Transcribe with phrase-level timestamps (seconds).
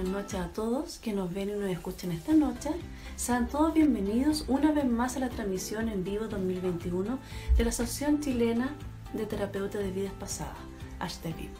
[0.00, 2.70] buenas noches a todos que nos ven y nos escuchan esta noche.
[3.16, 7.18] Sean todos bienvenidos una vez más a la transmisión en vivo 2021
[7.58, 8.74] de la Asociación Chilena
[9.12, 10.56] de Terapeutas de Vidas Pasadas,
[11.00, 11.50] HTVIP.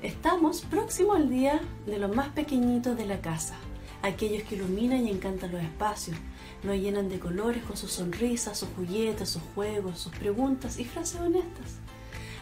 [0.00, 3.56] Estamos próximos al día de los más pequeñitos de la casa,
[4.00, 6.16] aquellos que iluminan y encantan los espacios,
[6.62, 11.20] nos llenan de colores con sus sonrisas, sus juguetes, sus juegos, sus preguntas y frases
[11.20, 11.82] honestas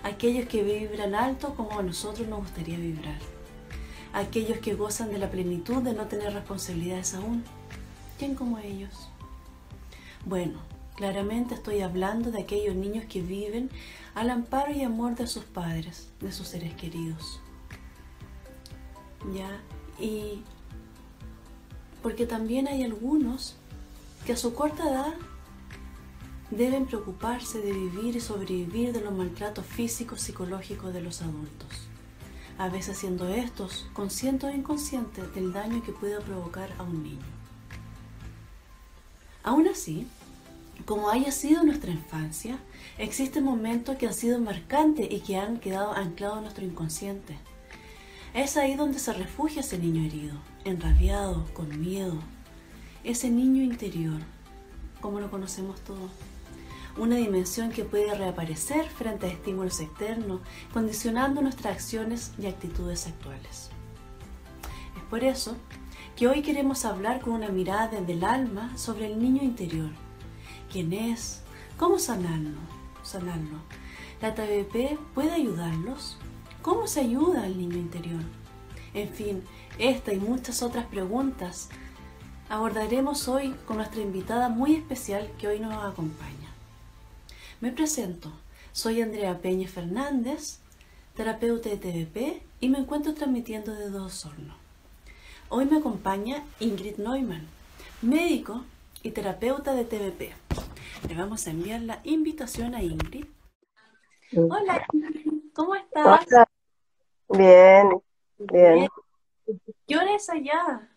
[0.02, 3.18] aquellos que vibran alto como a nosotros nos gustaría vibrar,
[4.12, 7.44] aquellos que gozan de la plenitud de no tener responsabilidades aún.
[8.18, 9.08] ¿Quién como ellos?
[10.24, 10.60] Bueno,
[10.96, 13.70] claramente estoy hablando de aquellos niños que viven
[14.14, 17.40] al amparo y amor de sus padres, de sus seres queridos.
[19.34, 19.60] ¿Ya?
[19.98, 20.42] Y
[22.02, 23.56] porque también hay algunos
[24.26, 25.14] que a su corta edad
[26.50, 31.88] deben preocuparse de vivir y sobrevivir de los maltratos físicos psicológicos de los adultos,
[32.60, 37.24] a veces siendo estos conscientes o inconscientes del daño que puede provocar a un niño.
[39.42, 40.06] Aún así,
[40.84, 42.58] como haya sido nuestra infancia,
[42.98, 47.38] existen momentos que han sido marcantes y que han quedado anclados en nuestro inconsciente.
[48.34, 52.18] Es ahí donde se refugia ese niño herido, enrabiado, con miedo,
[53.04, 54.20] ese niño interior,
[55.00, 56.10] como lo conocemos todos
[56.96, 60.40] una dimensión que puede reaparecer frente a estímulos externos,
[60.72, 63.70] condicionando nuestras acciones y actitudes actuales.
[64.96, 65.56] Es por eso
[66.16, 69.90] que hoy queremos hablar con una mirada desde el alma sobre el niño interior.
[70.70, 71.42] ¿Quién es?
[71.76, 72.58] ¿Cómo sanarlo?
[73.02, 73.58] sanarlo?
[74.20, 76.18] ¿La TBP puede ayudarlos?
[76.62, 78.22] ¿Cómo se ayuda al niño interior?
[78.92, 79.42] En fin,
[79.78, 81.68] esta y muchas otras preguntas
[82.48, 86.39] abordaremos hoy con nuestra invitada muy especial que hoy nos acompaña.
[87.60, 88.32] Me presento,
[88.72, 90.60] soy Andrea Peña Fernández,
[91.14, 94.56] terapeuta de TVP y me encuentro transmitiendo de Dos Hornos.
[95.50, 97.46] Hoy me acompaña Ingrid Neumann,
[98.00, 98.64] médico
[99.02, 100.32] y terapeuta de TVP.
[101.06, 103.26] Le vamos a enviar la invitación a Ingrid.
[104.34, 104.86] Hola,
[105.52, 106.24] ¿cómo estás?
[107.28, 107.90] Bien,
[108.38, 108.88] bien.
[109.86, 110.88] ¿Qué hora es allá?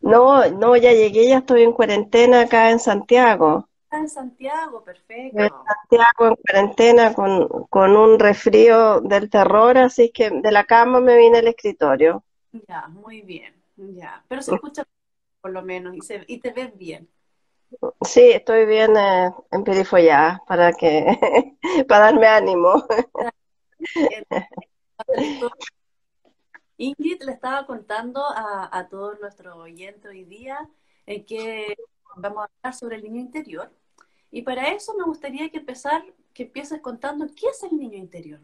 [0.00, 5.38] No, no, ya llegué, ya estoy en cuarentena acá en Santiago en Santiago, perfecto.
[5.38, 11.16] En Santiago en cuarentena con, un resfrío del terror, así que de la cama me
[11.16, 12.24] vine al escritorio.
[12.68, 14.24] Ya, muy bien, ya.
[14.28, 14.84] Pero se escucha
[15.40, 17.08] por lo menos y, se, y te ves bien.
[18.02, 21.06] Sí, estoy bien eh, emperifollada para que
[21.88, 22.84] para darme ánimo.
[26.76, 30.68] Ingrid le estaba contando a, a todos nuestros oyentes hoy día
[31.06, 31.76] en que
[32.16, 33.70] vamos a hablar sobre el niño interior
[34.30, 36.02] y para eso me gustaría que empezar,
[36.32, 38.40] que empieces contando qué es el niño interior.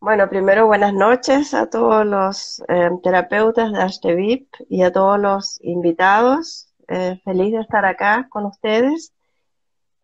[0.00, 5.60] Bueno, primero buenas noches a todos los eh, terapeutas de HTVIP y a todos los
[5.62, 6.72] invitados.
[6.88, 9.12] Eh, feliz de estar acá con ustedes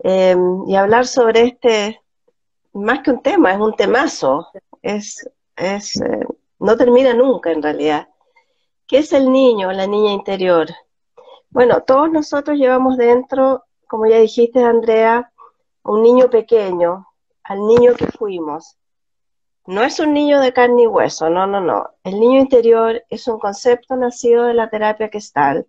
[0.01, 2.01] em, y hablar sobre este,
[2.75, 4.49] más que un tema, es un temazo.
[4.83, 6.27] Es, es, eh,
[6.59, 8.07] no termina nunca en realidad.
[8.87, 10.69] ¿Qué es el niño, la niña interior?
[11.49, 15.33] Bueno, todos nosotros llevamos dentro como ya dijiste, Andrea,
[15.83, 17.07] un niño pequeño,
[17.45, 18.77] al niño que fuimos.
[19.67, 21.91] No es un niño de carne y hueso, no, no, no.
[22.05, 25.67] El niño interior es un concepto nacido de la terapia Gestalt.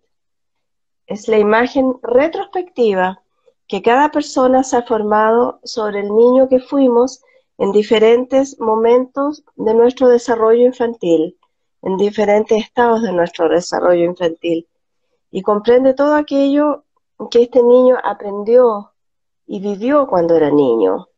[1.06, 3.22] Es la imagen retrospectiva
[3.66, 7.22] que cada persona se ha formado sobre el niño que fuimos
[7.58, 11.36] en diferentes momentos de nuestro desarrollo infantil,
[11.82, 14.68] en diferentes estados de nuestro desarrollo infantil.
[15.30, 16.84] Y comprende todo aquello
[17.30, 18.92] que este niño aprendió
[19.46, 21.08] y vivió cuando era niño.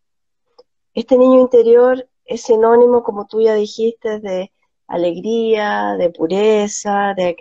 [0.94, 4.52] Este niño interior es sinónimo, como tú ya dijiste, de
[4.86, 7.36] alegría, de pureza, de,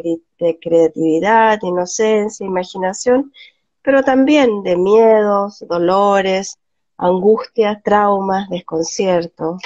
[0.61, 3.33] creatividad, de inocencia, imaginación,
[3.81, 6.59] pero también de miedos, dolores,
[6.97, 9.57] angustias, traumas, desconcierto.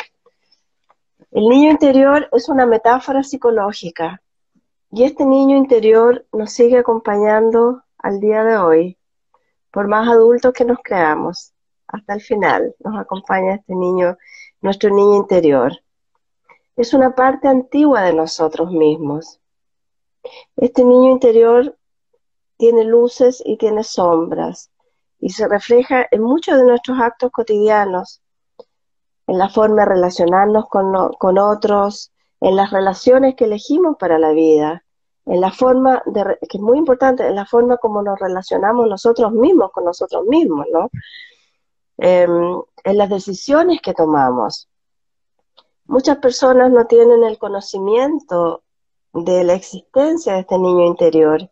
[1.31, 4.21] El niño interior es una metáfora psicológica
[4.91, 8.97] y este niño interior nos sigue acompañando al día de hoy,
[9.71, 11.53] por más adultos que nos creamos,
[11.87, 14.17] hasta el final nos acompaña este niño,
[14.61, 15.71] nuestro niño interior.
[16.75, 19.39] Es una parte antigua de nosotros mismos.
[20.57, 21.77] Este niño interior
[22.57, 24.69] tiene luces y tiene sombras
[25.19, 28.21] y se refleja en muchos de nuestros actos cotidianos,
[29.27, 32.11] en la forma de relacionarnos con, con otros,
[32.41, 34.82] en las relaciones que elegimos para la vida,
[35.25, 39.31] en la forma, de, que es muy importante, en la forma como nos relacionamos nosotros
[39.31, 40.89] mismos con nosotros mismos, ¿no?
[41.97, 44.69] Em, en las decisiones que tomamos.
[45.85, 48.63] muchas personas no tienen el conocimiento
[49.13, 51.49] de la existencia de este niño interior.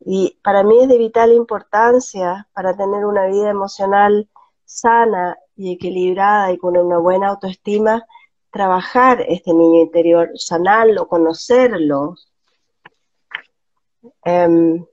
[0.00, 4.28] Y para mí es de vital importancia para tener una vida emocional
[4.64, 8.04] sana y equilibrada y con una buena autoestima,
[8.50, 12.16] trabajar este niño interior, sanarlo, conocerlo.
[14.24, 14.84] Em,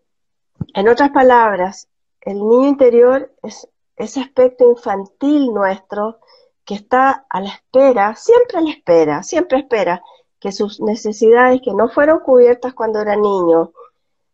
[0.74, 1.88] en otras palabras,
[2.22, 6.20] el niño interior es ese aspecto infantil nuestro
[6.64, 10.02] que está a la espera, siempre a la espera, siempre espera
[10.40, 13.72] que sus necesidades que no fueron cubiertas cuando era niño,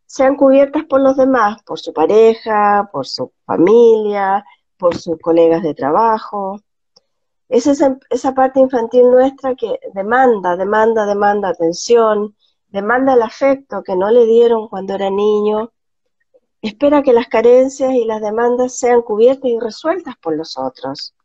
[0.06, 4.45] sean cubiertas por los demás, por su pareja, por su familia,
[4.78, 6.60] por sus colegas de trabajo.
[7.50, 12.36] Es esa, esa parte infantil nuestra que demanda, demanda, demanda atención,
[12.75, 15.72] demanda el afecto que no le dieron cuando era niño,
[16.62, 21.16] espera que las carencias y las demandas sean cubiertas y resueltas por los otros.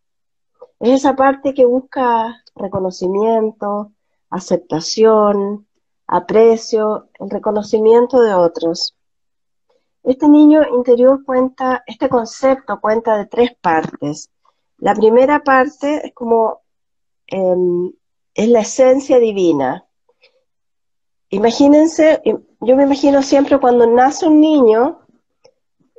[0.79, 3.91] Es esa parte que busca reconocimiento,
[4.31, 5.67] aceptación,
[6.07, 8.95] aprecio, el reconocimiento de otros.
[10.05, 14.31] Este niño interior cuenta, este concepto cuenta de tres partes.
[14.79, 16.61] La primera parte es como,
[17.27, 17.93] em,
[18.35, 19.85] es la esencia divina.
[21.31, 25.01] Imagínense, yo me imagino siempre cuando nace un niño,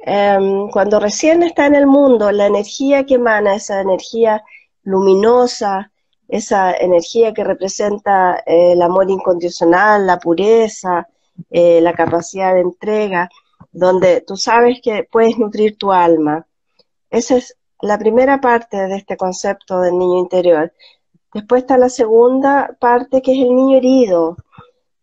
[0.03, 4.43] em, cuando recién está en el mundo, la energía que emana, esa energía
[4.83, 5.91] luminosa,
[6.27, 11.07] esa energía que representa eh, el amor incondicional, la pureza,
[11.49, 13.29] eh, la capacidad de entrega,
[13.71, 16.45] donde tú sabes que puedes nutrir tu alma.
[17.09, 20.73] Esa es la primera parte de este concepto del niño interior.
[21.33, 24.37] Después está la segunda parte, que es el niño herido,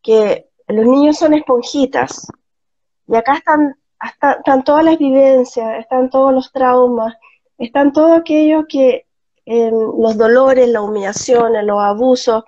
[0.08, 2.28] que los niños son esponjitas.
[3.08, 3.76] Y acá están,
[4.38, 7.14] están todas las vivencias, están todos los traumas,
[7.58, 9.04] están todo aquello que
[9.44, 12.44] los dolores, la humillación, los abusos,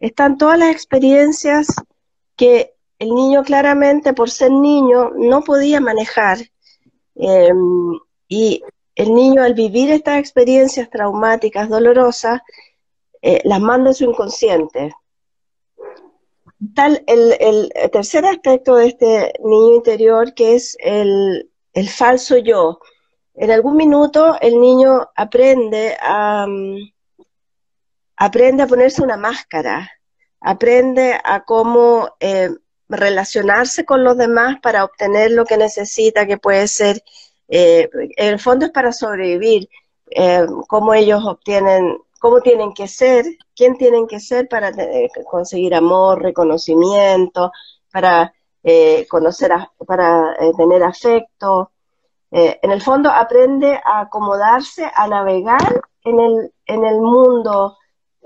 [0.00, 1.66] están todas las experiencias
[2.36, 6.38] que el niño claramente por ser niño no podía manejar.
[7.16, 7.98] Em,
[8.28, 8.62] y
[8.94, 12.40] el niño al vivir estas experiencias traumáticas, dolorosas,
[13.20, 14.94] eh, las manda a su inconsciente.
[16.72, 22.78] Tal, el, tercer aspecto de este niño interior que es el, el falso yo,
[23.34, 26.92] en algún minuto el niño aprende a, mm,
[28.16, 29.90] aprende a ponerse una máscara,
[30.40, 32.50] aprende a cómo eh,
[32.88, 37.02] relacionarse con los demás para obtener lo que necesita, que puede ser,
[37.48, 39.68] eh, en el fondo es para sobrevivir,
[40.10, 44.72] eh, cómo ellos obtienen, cómo tienen que ser, quién tienen que ser para
[45.30, 47.52] conseguir amor, reconocimiento,
[47.92, 48.32] para
[49.10, 49.52] conocer,
[49.86, 51.72] para tener afecto,
[52.36, 57.76] eh, en el fondo aprende a acomodarse, a navegar en el, en el mundo,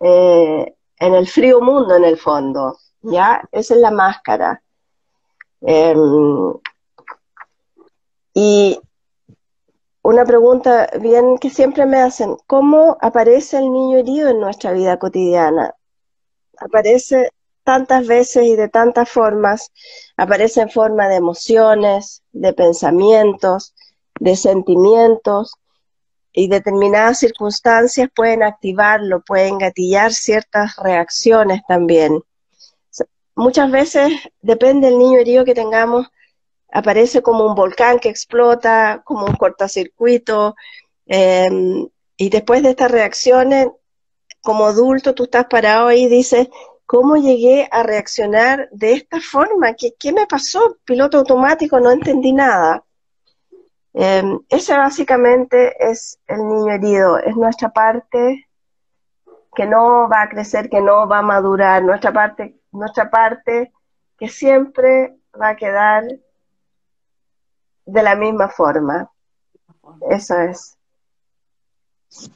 [0.01, 3.47] eh, en el frío mundo en el fondo, ¿ya?
[3.53, 4.63] Esa es la máscara.
[5.61, 6.55] Em,
[8.33, 8.81] y
[10.09, 14.99] una pregunta bien que siempre me hacen, ¿cómo aparece el niño herido en nuestra vida
[14.99, 15.75] cotidiana?
[16.57, 17.29] Aparece
[17.63, 19.71] tantas veces y de tantas formas,
[20.17, 23.75] aparece en forma de emociones, de pensamientos,
[24.19, 25.53] de sentimientos
[26.33, 32.23] y determinadas circunstancias pueden activarlo, pueden gatillar ciertas reacciones también.
[33.35, 34.11] Muchas veces,
[34.41, 36.09] depende del niño herido que tengamos,
[36.73, 40.55] aparece como un volcán que explota, como un cortocircuito,
[41.07, 43.69] em, y después de estas reacciones,
[44.43, 46.49] como adulto, tú estás parado ahí y dices,
[46.87, 49.75] ¿cómo llegué a reaccionar de esta forma?
[49.75, 50.79] ¿Qué, qué me pasó?
[50.85, 52.85] Piloto automático, no entendí nada.
[53.95, 58.47] Em, ese básicamente es el niño herido, es nuestra parte
[59.55, 63.73] que no va a crecer, que no va a madurar, nuestra parte, nuestra parte
[64.17, 66.05] que siempre va a quedar
[67.89, 69.11] de la misma forma.
[70.11, 70.77] Eso es.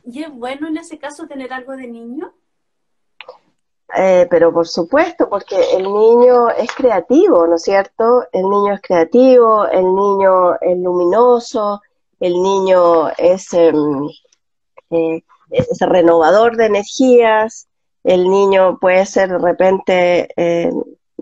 [0.04, 2.32] ¿Y es bueno en ese caso tener algo de niño?
[3.94, 8.26] Eh, pero por supuesto, porque el niño es creativo, ¿no es cierto?
[8.32, 11.82] El niño es creativo, el niño es luminoso,
[12.18, 14.08] el niño es, em,
[14.90, 17.68] eh, es renovador de energías,
[18.02, 20.72] el niño puede ser de repente eh,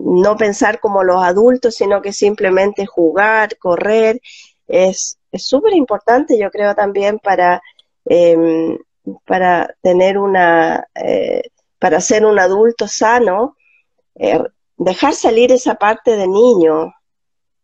[0.03, 4.21] no pensar como los adultos, sino que simplemente jugar, correr.
[4.67, 7.61] Es súper importante, yo creo, también para,
[8.05, 8.77] em,
[9.25, 10.85] para tener una
[11.81, 13.57] para ser un adulto sano,
[14.13, 14.39] eh,
[14.77, 16.93] dejar salir esa parte de niño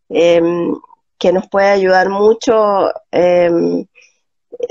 [0.10, 0.74] em,
[1.20, 3.86] que nos puede ayudar mucho em,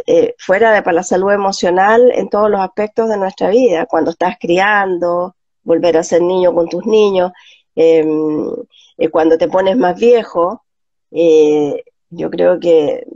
[0.07, 4.11] eh, fuera de para la salud emocional en todos los aspectos de nuestra vida, cuando
[4.11, 7.31] estás criando, volver a ser niño con tus niños,
[7.77, 8.51] em,
[8.99, 10.65] eh, cuando te pones más viejo,
[11.11, 13.07] eh, yo creo que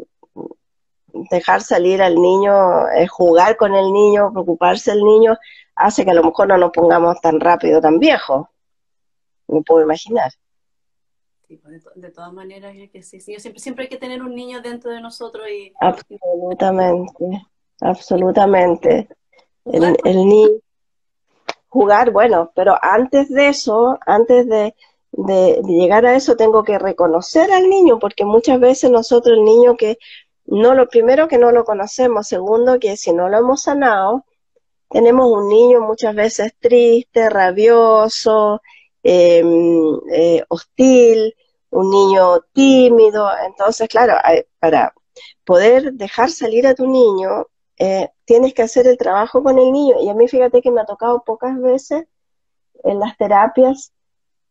[1.31, 2.55] dejar salir al niño,
[3.09, 5.37] jugar con el niño, preocuparse del niño,
[5.75, 8.47] hace que a lo mejor no nos pongamos tan rápido, tan viejos.
[9.49, 10.31] Me puedo imaginar.
[11.49, 15.01] Pues, de, todas maneras, que sí, siempre, siempre hay que tener un niño dentro de
[15.01, 15.49] nosotros.
[15.51, 17.25] y Absolutamente,
[17.81, 19.09] absolutamente.
[19.65, 20.61] El, el niño
[21.71, 24.75] jugar, bueno, pero antes de eso, antes de,
[25.13, 29.77] de, llegar a eso, tengo que reconocer al niño, porque muchas veces nosotros, el niño
[29.77, 29.99] que
[30.47, 34.25] no, lo primero que no lo conocemos, segundo que si no lo hemos sanado,
[34.91, 38.61] tenemos un niño muchas veces triste, rabioso,
[39.03, 41.35] em, eh, hostil,
[41.71, 43.31] un niño tímido.
[43.47, 44.15] Entonces, claro,
[44.59, 44.93] para
[45.45, 47.47] poder dejar salir a tu niño,
[47.79, 49.97] eh, tienes que hacer el trabajo con el niño.
[50.01, 52.07] Y a mí fíjate que me ha tocado pocas veces
[52.85, 53.93] en las terapias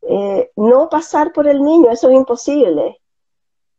[0.02, 3.00] eh, no pasar por el niño, eso es imposible.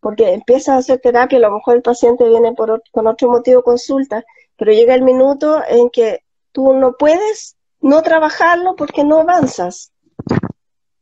[0.00, 3.62] Porque empiezas a hacer terapia, a lo mejor el paciente viene por con otro motivo
[3.62, 4.24] consulta,
[4.56, 9.92] pero llega el minuto en que tú no puedes no trabajarlo porque no avanzas.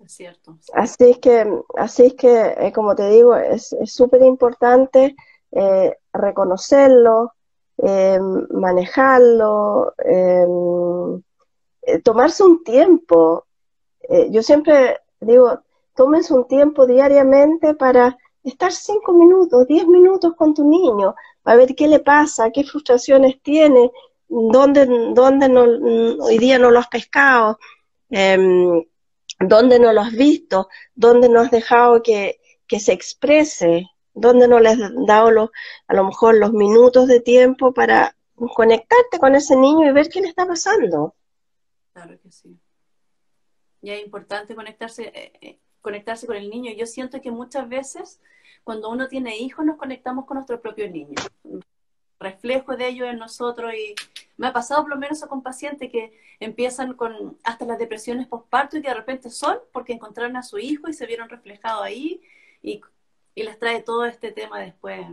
[0.04, 0.58] Es cierto.
[0.72, 5.14] Así es que, así es que eh, como te digo, es súper importante
[5.52, 7.34] eh, reconocerlo,
[7.78, 11.22] em, manejarlo, em,
[11.82, 13.44] eh, tomarse un tiempo.
[14.30, 15.60] yo siempre digo,
[15.94, 21.74] tómense un tiempo diariamente para estar cinco minutos, diez minutos con tu niño, a ver
[21.74, 23.90] qué le pasa, qué frustraciones tiene,
[24.28, 25.62] dónde, dónde no,
[26.24, 27.58] hoy día no lo has pescado,
[28.10, 28.86] eh,
[29.40, 33.86] dónde no lo has visto, dónde no has dejado que, se exprese,
[34.20, 35.50] dónde no le has dado
[35.86, 38.16] a lo mejor los minutos de tiempo para
[38.54, 41.14] conectarte con ese niño y ver qué le está pasando.
[41.92, 42.56] Claro que sí.
[43.82, 46.72] Y es importante conectarse, eh, eh, conectarse con el niño.
[46.72, 48.20] Yo siento que muchas veces
[48.64, 51.14] cuando uno tiene hijos nos conectamos con nuestro propio niño
[52.20, 53.94] reflejo de ello en nosotros y
[54.36, 58.76] me ha pasado por lo menos con pacientes que empiezan con hasta las depresiones postparto
[58.76, 62.20] y que de repente son porque encontraron a su hijo y se vieron reflejados ahí
[62.62, 62.80] y,
[63.36, 65.06] les trae todo este tema después.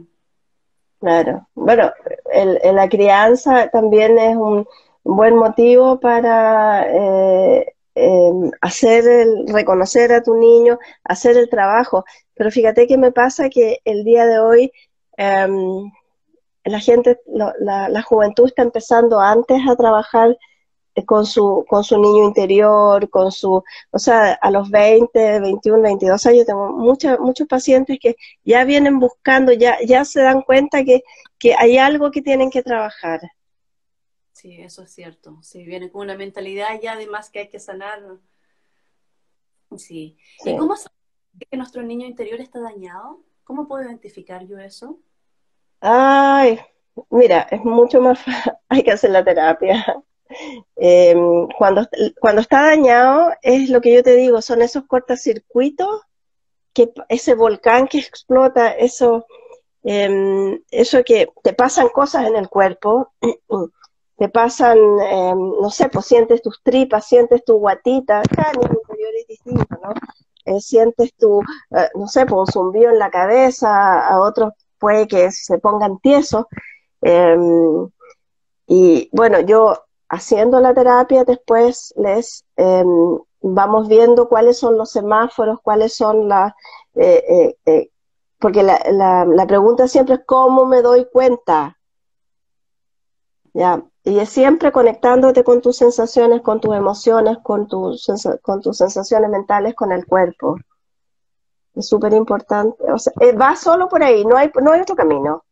[0.99, 1.91] Claro, bueno,
[2.31, 4.65] el, la crianza también es un
[5.03, 12.05] buen motivo para eh, em, hacer el, reconocer a tu niño, hacer el trabajo.
[12.33, 14.71] Pero fíjate que me pasa que el día de hoy
[15.17, 15.91] em,
[16.63, 20.37] la gente, la, la, juventud está empezando antes a trabajar eh,
[21.03, 26.25] con su, con su niño interior, con su, o sea, a los 20, 21, 22
[26.25, 31.03] años tengo mucha, muchos pacientes que ya vienen buscando, ya, ya se dan cuenta que,
[31.37, 33.19] que hay algo que tienen que trabajar.
[34.31, 35.39] Sí, eso es cierto.
[35.41, 37.99] Sí, vienen con una mentalidad ya además que hay que sanar.
[39.77, 40.17] Sí.
[40.39, 40.51] sí.
[40.51, 40.95] ¿Y cómo saber
[41.49, 43.23] que nuestro niño interior está dañado?
[43.43, 44.99] ¿Cómo puedo identificar yo eso?
[45.81, 46.59] Ay,
[47.09, 50.03] mira, es mucho más fácil, hay que hacer la terapia.
[50.75, 51.87] Em, cuando,
[52.19, 56.01] cuando está dañado, es lo que yo te digo, son esos cortocircuitos,
[56.73, 59.25] que, ese volcán que explota, eso,
[59.83, 63.13] em, eso que te pasan cosas en el cuerpo,
[64.17, 68.21] te pasan, em, no sé, pues sientes tus tripas, sientes tu guatita.
[70.47, 71.41] Eh, sientes tu,
[71.71, 75.99] eh, no sé, pues un zumbido en la cabeza, a otros puede que se pongan
[75.99, 76.45] tiesos.
[78.67, 85.59] Y bueno, yo haciendo la terapia después les em, vamos viendo cuáles son los semáforos,
[85.61, 86.53] cuáles son las...
[86.95, 87.89] Eh, eh, eh,
[88.39, 88.79] porque la,
[89.25, 91.77] la, pregunta siempre es cómo me doy cuenta.
[93.53, 93.83] ¿Ya?
[94.03, 98.07] Y es siempre conectándote con tus sensaciones, con tus emociones, con tus,
[98.41, 100.57] con tus sensaciones mentales, con el cuerpo.
[101.73, 102.83] Es súper importante.
[102.91, 105.43] O sea, va solo por ahí, no hay, no hay otro camino.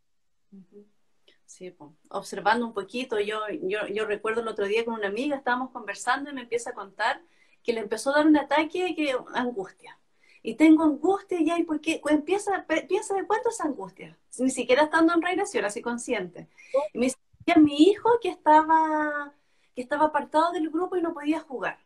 [1.45, 1.75] Sí,
[2.13, 6.29] observando un poquito, yo, yo, yo recuerdo el otro día con una amiga, estábamos conversando
[6.29, 7.21] y me empieza a contar
[7.63, 9.99] que le empezó a dar un ataque que angustia.
[10.41, 11.99] Y tengo angustia ya, ¿y por qué?
[12.01, 16.49] Pues empieza, piensa de cuánto es angustia, ni siquiera estando en regresión, así consciente.
[16.93, 19.33] Y me decía mi hijo que estaba,
[19.73, 21.79] que estaba apartado del grupo y no podía jugar.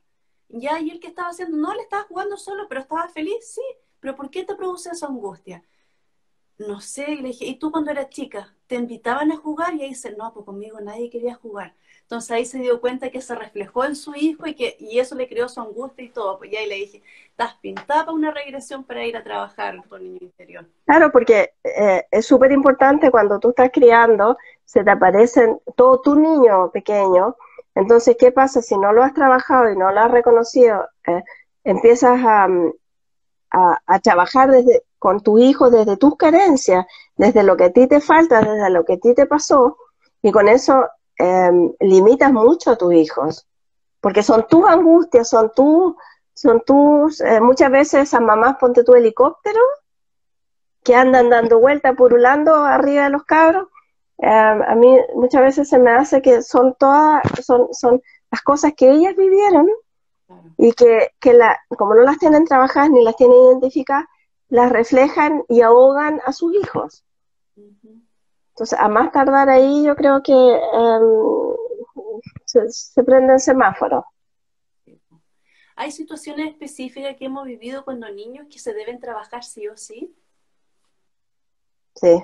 [0.50, 3.62] Ya, y él que estaba haciendo, no, le estaba jugando solo, pero estaba feliz, sí,
[4.00, 5.64] ¿pero por qué te produce esa angustia?
[6.58, 8.56] No sé, y le dije, ¿y tú cuando eras chica?
[8.66, 9.76] ¿Te invitaban a jugar?
[9.76, 11.76] Y ahí dice, no, pues conmigo nadie quería jugar.
[12.02, 15.14] Entonces ahí se dio cuenta que se reflejó en su hijo y que y eso
[15.14, 16.38] le creó su angustia y todo.
[16.38, 20.02] Pues ya ahí le dije, estás pintada para una regresión para ir a trabajar con
[20.02, 20.66] niño interior.
[20.86, 26.16] Claro, porque eh, es súper importante cuando tú estás criando, se te aparecen todo tu
[26.16, 27.36] niño pequeño.
[27.76, 30.88] Entonces, ¿qué pasa si no lo has trabajado y no lo has reconocido?
[31.06, 31.22] Eh,
[31.66, 32.48] empiezas a,
[33.52, 36.86] a, trabajar desde, con tu hijo desde tus carencias,
[37.16, 39.78] desde lo que a ti te falta, desde lo que a ti te pasó,
[40.22, 40.86] y con eso
[41.18, 43.48] em, limitas mucho a tus hijos,
[44.02, 45.96] porque son tus angustias, son, tus
[46.34, 49.60] son tus, eh, muchas veces esas mamás, ponte tu helicóptero,
[50.84, 53.68] que andan dando vueltas, purulando arriba de los cabros,
[54.20, 58.02] em, a mí muchas veces se me hace que son todas, son, son
[58.32, 59.68] las cosas que ellas vivieron
[60.58, 64.06] y que, que la, como no las tienen trabajadas ni las tienen identificadas,
[64.50, 67.04] las reflejan y ahogan a sus hijos.
[67.56, 71.04] Entonces, a más tardar ahí, yo creo que em,
[72.46, 74.06] se, se prende el semáforo.
[75.76, 80.12] ¿Hay situaciones específicas que hemos vivido cuando niños que se deben trabajar sí o sí?
[81.94, 82.24] Sí.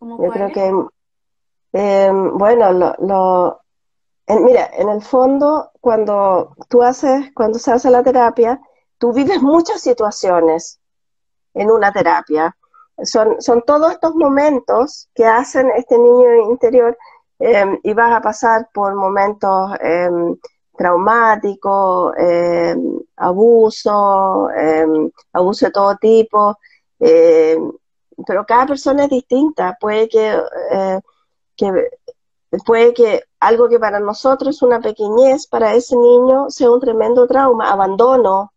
[0.00, 0.72] yo creo que,
[1.72, 3.60] em, bueno, lo, lo,
[4.28, 8.60] mira, en el fondo, cuando tú haces, cuando se hace la terapia,
[8.96, 10.80] tú vives muchas situaciones
[11.54, 12.56] en una terapia.
[13.02, 16.96] Son, son todos estos momentos que hacen este niño interior
[17.38, 20.36] em, y vas a pasar por momentos em,
[20.76, 24.48] traumáticos, em, abuso,
[25.32, 26.56] abuso de todo tipo,
[28.26, 29.76] pero cada persona es distinta.
[29.80, 31.00] Puede eh,
[31.56, 31.90] que
[32.64, 37.26] puede que algo que para nosotros es una pequeñez, para ese niño sea un tremendo
[37.26, 38.52] trauma, abandono,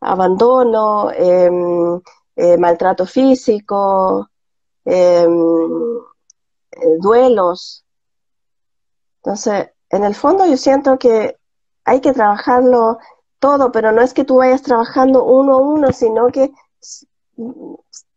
[0.00, 2.00] abandono, em,
[2.36, 4.28] eh, maltrato físico,
[4.84, 5.98] em,
[6.72, 7.84] eh, duelos.
[9.22, 11.36] Entonces, en el fondo yo siento que
[11.84, 12.98] hay que trabajarlo
[13.38, 16.52] todo, pero no es que tú vayas trabajando uno a uno, sino que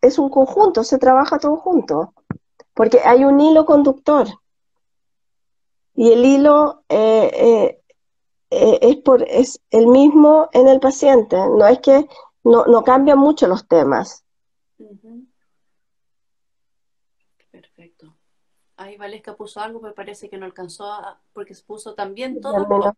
[0.02, 2.14] es un conjunto, se trabaja todo junto,
[2.74, 4.28] porque hay un hilo conductor.
[5.94, 7.81] Y el hilo eh,
[8.52, 12.06] es, por, es el mismo en el paciente, no es que
[12.44, 14.26] no, no cambian mucho los temas.
[17.50, 18.14] Perfecto.
[18.76, 20.92] Ahí Valesca puso algo, pero parece que no alcanzó
[21.34, 22.96] porque se puso también todo.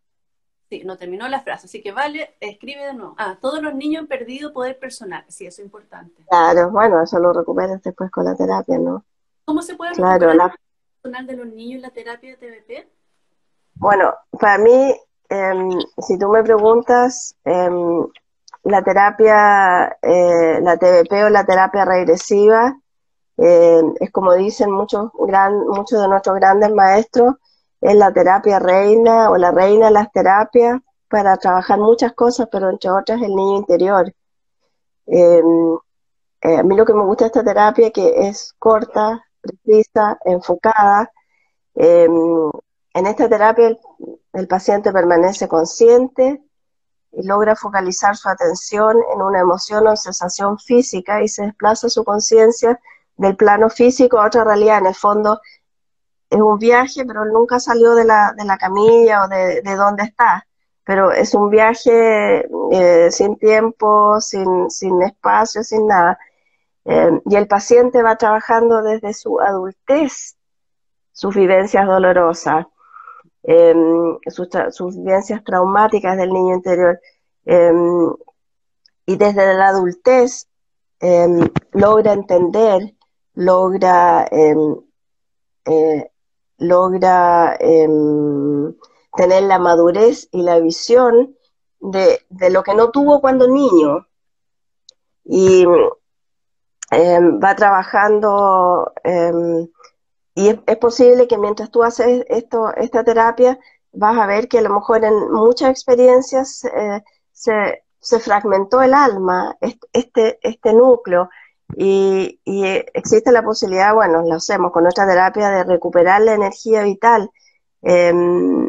[0.70, 3.14] Sí, no terminó la frase, así que vale, escribe de nuevo.
[3.20, 6.24] Ah, todos los niños han perdido poder personal, sí, eso es importante.
[6.30, 9.06] Claro, bueno, eso lo recuperas después con la terapia, ¿no?
[9.46, 10.52] ¿Cómo se puede recuperar el
[11.02, 12.88] personal de los niños en la terapia de TBP?
[13.76, 14.96] Bueno, para mí
[15.30, 18.06] Em, si tú me preguntas, em,
[18.64, 22.78] la terapia, eh, la TBP o la terapia regresiva,
[23.38, 27.36] em, es como dicen muchos, gran, muchos de nuestros grandes maestros,
[27.82, 32.70] es la terapia reina o la reina de las terapias para trabajar muchas cosas, pero
[32.70, 34.14] entre otras el niño interior.
[35.08, 35.42] Eh,
[36.44, 41.12] a mí lo que me gusta de esta terapia que es corta, precisa, enfocada.
[41.76, 43.78] en esta terapia
[44.34, 46.42] el paciente permanece consciente
[47.12, 52.04] y logra focalizar su atención en una emoción o sensación física y se desplaza su
[52.04, 52.80] conciencia
[53.16, 54.80] del plano físico a otra realidad.
[54.80, 55.40] En el fondo
[56.30, 60.04] es un viaje, pero nunca salió de la, de la camilla o de, de donde
[60.04, 60.48] está.
[60.84, 66.18] Pero es un viaje eh, sin tiempo, sin, sin espacio, sin nada.
[66.86, 70.36] Eh, y el paciente va trabajando desde su adultez
[71.14, 72.66] sus vivencias dolorosas
[73.44, 77.00] Em, sus, vivencias traumáticas del niño interior.
[77.46, 78.10] Em,
[79.06, 80.48] y desde la adultez
[81.02, 82.96] em, logra entender,
[83.34, 84.56] logra, eh,
[86.58, 91.36] logra tener la madurez y la visión
[91.80, 94.08] de, de, lo que no tuvo cuando niño.
[95.26, 98.94] Y va trabajando
[100.36, 103.60] y es, posible que mientras tú haces esto, esta terapia,
[103.92, 108.94] vas a ver que a lo mejor en muchas experiencias eh, se, se, fragmentó el
[108.94, 109.56] alma,
[109.92, 111.30] este, este núcleo,
[111.76, 116.84] y, y, existe la posibilidad, bueno, lo hacemos con nuestra terapia, de recuperar la energía
[116.84, 117.32] vital.
[117.82, 118.68] Em,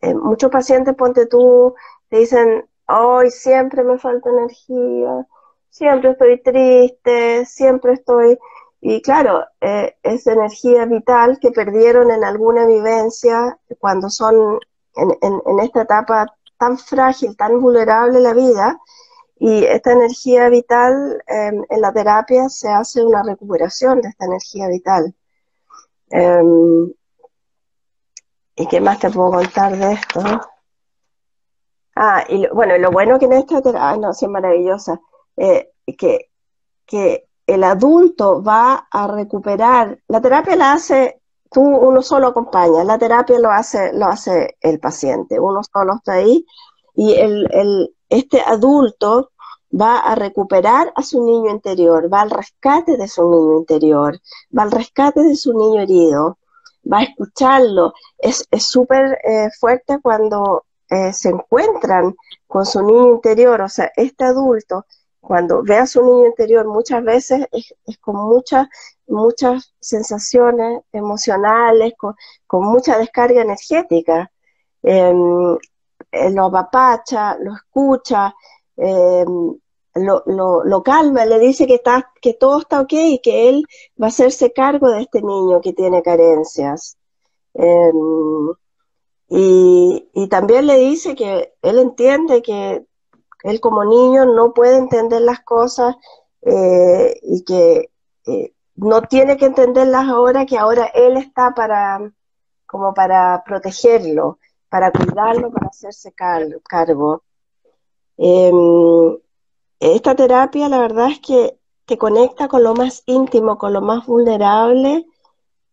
[0.00, 1.74] eh, muchos pacientes, ponte tú,
[2.08, 5.26] te dicen, hoy siempre me falta energía,
[5.70, 8.38] siempre estoy triste, siempre estoy
[8.86, 14.60] y claro, eh, es energía vital que perdieron en alguna vivencia cuando son
[14.94, 16.26] en, esta etapa
[16.58, 18.78] tan frágil, tan vulnerable la vida.
[19.38, 24.68] Y esta energía vital em, en la terapia se hace una recuperación de esta energía
[24.68, 25.14] vital.
[26.10, 26.92] Em,
[28.54, 30.20] ¿Y qué más te puedo contar de esto?
[31.96, 35.00] Ah, y bueno, lo bueno que en esta terapia, ah, no, sí, maravillosa,
[35.38, 36.30] eh, que,
[36.84, 42.98] que el adulto va a recuperar, la terapia la hace, tú uno solo acompaña, la
[42.98, 46.44] terapia lo hace, lo hace el paciente, uno solo está ahí
[46.94, 49.30] y el, el, este adulto
[49.80, 54.20] va a recuperar a su niño interior, va al rescate de su niño interior,
[54.56, 56.38] va al rescate de su niño herido,
[56.90, 57.92] va a escucharlo.
[58.18, 62.14] Es súper eh, fuerte cuando eh, se encuentran
[62.46, 64.86] con su niño interior, o sea, este adulto,
[65.26, 68.68] cuando ve a su niño interior, muchas veces es, con muchas,
[69.06, 72.14] muchas sensaciones emocionales, con,
[72.62, 74.30] mucha descarga energética.
[74.82, 75.56] Em,
[76.12, 78.34] eh, lo apapacha, lo escucha,
[78.76, 79.56] em,
[79.94, 83.64] lo, calma, le dice que, está, que todo está ok y que él
[84.00, 86.98] va a hacerse cargo de este niño que tiene carencias.
[87.54, 88.54] Em,
[89.28, 92.84] y, también le dice que él entiende que
[93.44, 95.94] él como niño no puede entender las cosas
[96.42, 97.90] eh, y que
[98.26, 102.00] eh, no tiene que entenderlas ahora, que ahora él está para
[102.66, 107.22] como para protegerlo, para cuidarlo, para hacerse cargo.
[108.16, 109.18] Em,
[109.78, 114.06] esta terapia la verdad es que te conecta con lo más íntimo, con lo más
[114.06, 115.06] vulnerable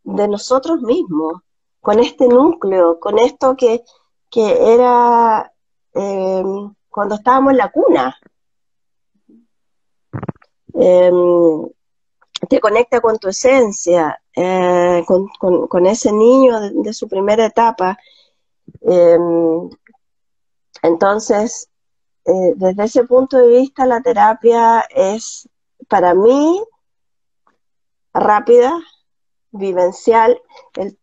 [0.03, 1.41] de nosotros mismos,
[1.79, 3.83] con este núcleo, con esto que,
[4.35, 5.51] era
[5.93, 8.17] em, cuando estábamos en la cuna.
[10.73, 11.67] Em,
[12.49, 17.97] te conecta con tu esencia, eh, con, ese niño de, su primera etapa.
[18.81, 19.69] Em,
[20.83, 21.69] entonces,
[22.25, 25.49] eh, desde ese punto de vista, la terapia es
[25.87, 26.61] para mí
[28.13, 28.73] rápida,
[29.51, 30.41] vivencial.
[30.75, 30.97] El,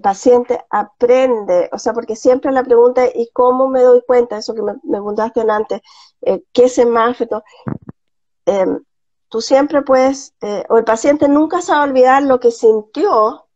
[0.00, 4.38] paciente aprende, o sea, porque siempre la pregunta ¿y cómo me doy cuenta?
[4.38, 5.80] Eso que me, preguntaste antes,
[6.22, 7.16] eh, ¿qué más?
[8.46, 8.66] Eh,
[9.28, 13.46] tú siempre puedes, eh, o el paciente nunca se a olvidar lo que sintió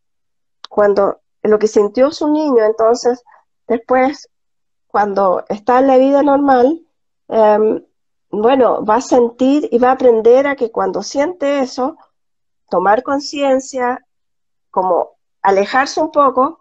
[0.69, 3.23] cuando, lo que sintió su niño, entonces
[3.67, 4.29] después,
[4.87, 6.85] cuando está en la vida normal,
[7.29, 7.85] Em,
[8.31, 11.97] bueno, va a sentir y va a aprender a que cuando siente eso,
[12.71, 14.05] tomar conciencia,
[14.71, 16.61] como alejarse un poco,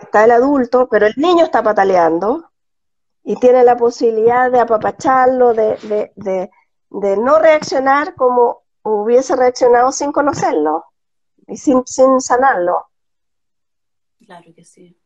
[0.00, 2.50] está el adulto, pero el niño está pataleando
[3.24, 10.84] y tiene la posibilidad de apapacharlo, de, de, no reaccionar como hubiese reaccionado sin conocerlo
[11.46, 12.86] y sin, sin sanarlo.
[14.24, 14.98] Claro que sí.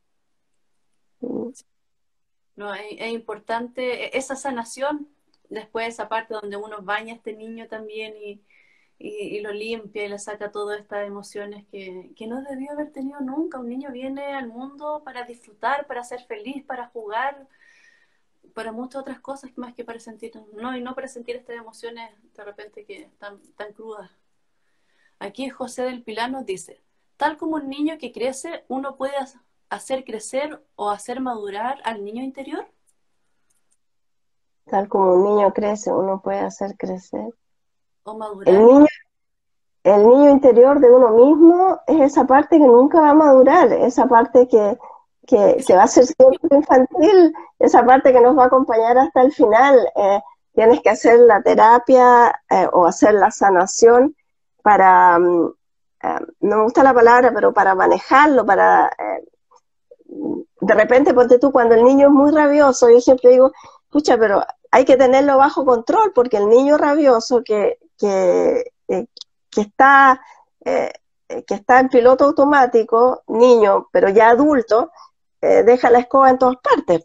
[1.20, 1.50] Mm.
[2.56, 2.74] ¿no?
[2.74, 5.08] Es, importante e, esa sanación,
[5.48, 8.42] después esa parte donde uno baña a este niño también y,
[9.02, 13.20] y, lo limpia y le saca todas estas emociones que, que, no debió haber tenido
[13.20, 13.58] nunca.
[13.58, 17.48] Un niño viene al mundo para disfrutar, para ser feliz, para jugar,
[18.54, 22.10] para muchas otras cosas más que para sentir, no, y no para sentir estas emociones
[22.34, 24.10] de repente que están tan crudas.
[25.18, 26.80] Aquí José del Pilar nos dice,
[27.16, 29.14] tal como un niño que crece, uno puede
[29.68, 32.66] hacer crecer o hacer madurar al niño interior?
[34.66, 37.34] Tal como un niño crece, uno puede hacer crecer.
[38.46, 38.86] El niño,
[39.84, 44.06] el niño interior de uno mismo es esa parte que nunca va a madurar, esa
[44.06, 44.78] parte que,
[45.26, 49.32] que, va a ser siempre infantil, esa parte que nos va a acompañar hasta el
[49.32, 49.78] final.
[49.94, 50.20] Eh,
[50.54, 54.16] tienes que hacer la terapia eh, o hacer la sanación
[54.62, 55.54] para, mm,
[56.02, 58.90] eh, no me gusta la palabra, pero para manejarlo, para
[60.62, 63.52] de repente, ponte tú, cuando el niño es muy rabioso, yo siempre digo,
[63.84, 69.06] escucha, pero hay que tenerlo bajo control, porque el niño rabioso que, que, eh,
[69.56, 70.20] está,
[70.64, 70.92] eh,
[71.46, 74.90] que está en piloto automático, niño, pero ya adulto,
[75.40, 77.04] eh, deja la escoba en todas partes,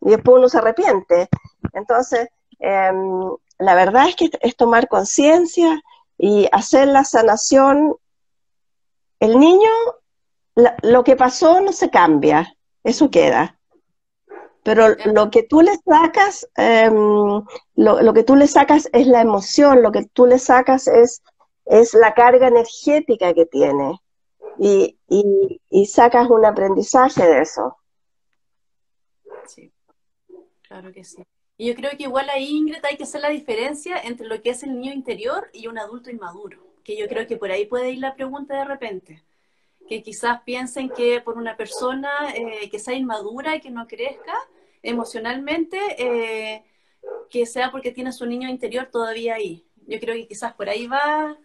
[0.00, 1.28] y después uno se arrepiente.
[1.74, 5.82] Entonces, em, la verdad es que es tomar conciencia
[6.16, 7.96] y hacer la sanación.
[9.20, 9.70] El niño
[10.82, 13.55] lo que pasó no se cambia, eso queda.
[14.66, 17.44] Pero lo que tú le sacas, em,
[17.76, 21.22] lo, que tú le sacas es la emoción, lo que tú le sacas es,
[21.66, 24.00] es la carga energética que tiene.
[24.58, 24.98] Y,
[25.70, 27.76] y, sacas un aprendizaje de eso.
[29.46, 29.70] Sí,
[30.66, 31.22] claro que sí.
[31.56, 34.50] Y yo creo que igual ahí, Ingrid, hay que hacer la diferencia entre lo que
[34.50, 36.58] es el niño interior y un adulto inmaduro.
[36.82, 39.22] Que yo creo que por ahí puede ir la pregunta de repente
[39.88, 44.34] que quizás piensen que por una persona eh, que sea inmadura y que no crezca
[44.82, 46.64] emocionalmente, eh,
[47.30, 49.66] que sea porque tiene su niño interior todavía ahí.
[49.86, 51.36] Yo creo que quizás por ahí va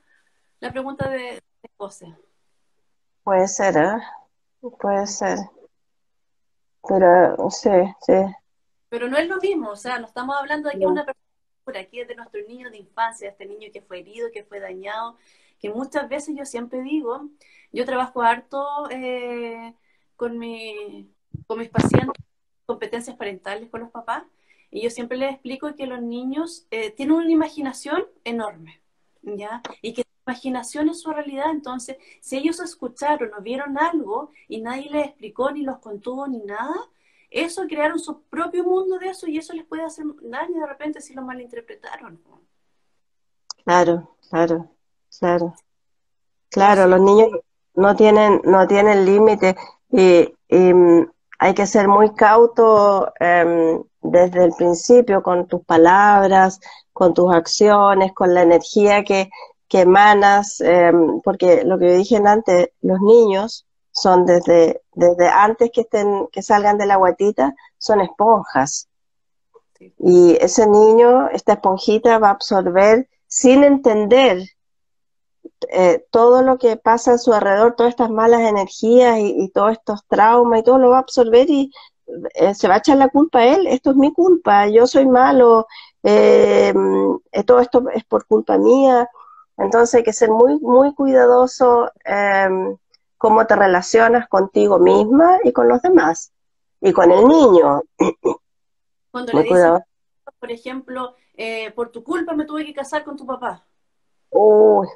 [0.59, 1.41] la pregunta de,
[1.77, 2.15] José.
[3.23, 4.67] Puede ser, ¿eh?
[4.79, 5.37] Puede ser.
[6.87, 7.69] Pero, sí,
[8.01, 8.13] sí.
[8.89, 12.01] Pero no es lo mismo, o sea, no estamos hablando de que una persona aquí
[12.01, 15.17] es de nuestro niño de infancia, este niño que fue herido, que fue dañado,
[15.59, 17.29] que muchas veces yo siempre digo,
[17.71, 19.73] yo trabajo harto eh,
[20.15, 21.09] con, mi,
[21.47, 22.23] con mis pacientes,
[22.71, 24.23] competencias parentales con los papás,
[24.69, 28.81] y yo siempre les explico que los niños eh, tienen una imaginación enorme,
[29.21, 29.61] ¿ya?
[29.81, 34.61] Y que la imaginación es su realidad, entonces, si ellos escucharon o vieron algo y
[34.61, 36.75] nadie les explicó, ni los contuvo, ni nada,
[37.29, 41.01] eso crearon su propio mundo de eso y eso les puede hacer daño de repente
[41.01, 42.21] si lo malinterpretaron.
[43.63, 44.69] Claro, claro,
[45.19, 45.53] claro.
[46.49, 47.29] Claro, los niños
[47.75, 49.55] no tienen, no tienen límite
[49.89, 51.09] y, mm,
[51.41, 56.59] hay que ser muy cauto em, desde el principio con tus palabras,
[56.93, 59.31] con tus acciones, con la energía que,
[59.67, 65.81] que emanas, em, porque lo que dije antes, los niños son desde, desde antes que
[65.81, 68.87] estén, que salgan de la guatita, son esponjas.
[69.97, 74.43] Y ese niño, esta esponjita va a absorber sin entender
[75.69, 80.05] eh, todo lo que pasa a su alrededor, todas estas malas energías y, todos estos
[80.07, 81.71] traumas y todo lo va a absorber y
[82.35, 85.07] eh, se va a echar la culpa a él, esto es mi culpa, yo soy
[85.07, 85.67] malo,
[86.03, 86.73] eh,
[87.45, 89.09] todo esto es por culpa mía.
[89.57, 92.49] Entonces hay que ser muy, muy cuidadoso eh,
[93.17, 96.31] cómo te relacionas contigo misma y con los demás,
[96.79, 97.83] y con el niño.
[99.11, 99.71] Cuando le dices,
[100.39, 103.63] por ejemplo, eh, por tu culpa me tuve que casar con tu papá.
[104.31, 104.87] Uy.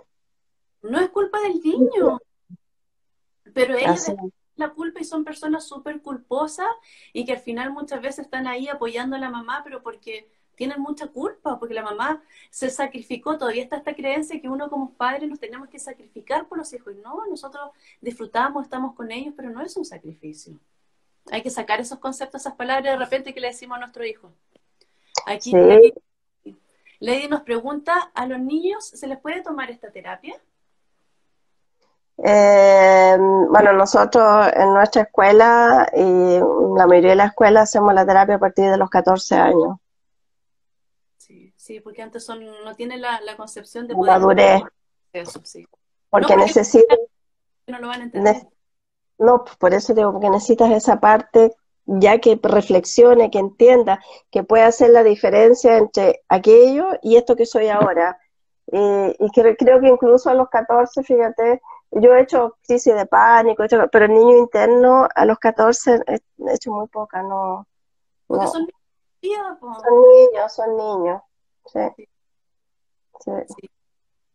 [0.89, 2.19] No es culpa del niño,
[3.53, 4.11] pero ellos
[4.55, 6.67] la culpa y son personas súper culposas
[7.13, 10.79] y que al final muchas veces están ahí apoyando a la mamá, pero porque tienen
[10.79, 15.27] mucha culpa porque la mamá se sacrificó, todavía está esta creencia que uno como padre
[15.27, 16.93] nos tenemos que sacrificar por los hijos.
[16.93, 20.57] Y no, nosotros disfrutamos, estamos con ellos, pero no es un sacrificio.
[21.31, 24.31] Hay que sacar esos conceptos, esas palabras de repente que le decimos a nuestro hijo.
[25.25, 25.51] Aquí
[26.99, 30.35] Lady nos pregunta, ¿a los niños se les puede tomar esta terapia?
[32.17, 36.39] Eh, bueno, nosotros en nuestra escuela y
[36.77, 39.77] la mayoría de la escuela hacemos la terapia a partir de los 14 años.
[41.65, 44.13] Sí, porque antes son, no tienen la, concepción de poder...
[44.13, 44.61] Madurez.
[45.11, 45.65] Eso, sí.
[46.11, 46.99] Porque, necesitan...
[47.65, 48.47] No lo van a entender.
[49.17, 53.99] no, por eso digo, porque necesitas esa parte ya que reflexione, que entienda,
[54.29, 58.19] que puede hacer la diferencia entre aquello y esto que soy ahora.
[58.67, 61.63] y creo, creo que incluso a los 14, fíjate,
[61.95, 66.19] yo he hecho crisis de pánico, pero el niño interno a los 14 he
[66.53, 67.65] hecho muy poca, no.
[68.27, 68.67] Porque son
[69.21, 71.21] niños, son niños, son niños.
[71.65, 72.07] Sí.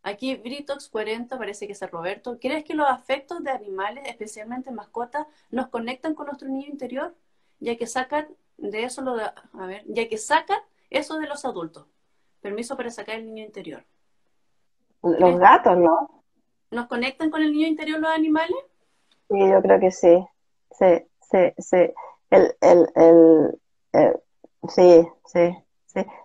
[0.03, 2.39] Aquí Britox 40 parece que es Roberto.
[2.41, 7.15] ¿Crees que los afectos de animales, especialmente mascotas, nos conectan con nuestro niño interior?
[7.59, 11.45] Ya que sacan de eso lo de, a ver, ya que sacan eso de los
[11.45, 11.87] adultos.
[12.41, 13.85] Permiso para sacar el niño interior.
[15.03, 16.20] Los gatos, ¿no?
[16.71, 18.57] ¿Nos conectan con el niño interior los animales?
[19.29, 20.25] Sí, yo creo que sí.
[20.73, 21.93] Sí, sí, sí.
[22.31, 23.61] El, el, el,
[23.93, 24.21] el
[24.69, 25.57] sí, sí.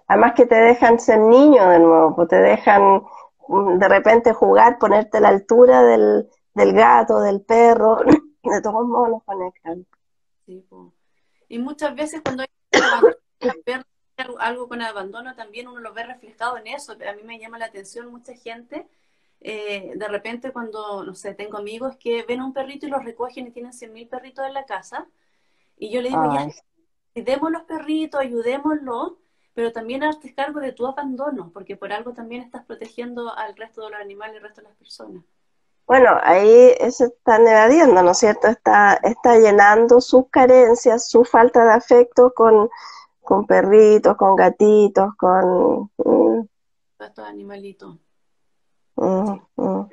[0.07, 3.03] Además que te dejan ser niño de nuevo, pues te dejan
[3.47, 7.97] mm, de repente jugar, ponerte a la altura del, del gato, del perro,
[8.43, 9.85] de todos modos nos conectan.
[11.47, 12.49] Y muchas veces cuando hay
[14.39, 16.93] algo con abandono también uno lo ve reflejado en eso.
[16.93, 18.87] A mí me llama la atención mucha gente,
[19.47, 23.05] eh, de repente cuando, no sé, tengo amigos que ven a un perrito y los
[23.05, 25.07] recogen y tienen 100.000 perritos en la casa.
[25.77, 26.47] Y yo le digo, ya,
[27.13, 29.19] cuidemos los perritos, ayudémoslo,
[29.53, 33.83] pero también hazte cargo de tu abandono, porque por algo también estás protegiendo al resto
[33.83, 35.23] de los animales y al resto de las personas.
[35.85, 38.47] Bueno, ahí eso está evadiendo, ¿no es cierto?
[38.47, 42.67] Está, está llenando sus carencias, su falta de afecto con,
[43.21, 45.91] con perritos, con gatitos, con...
[45.97, 46.47] Mm.
[46.99, 47.99] Estos animalitos.
[48.95, 49.89] Mm, mm.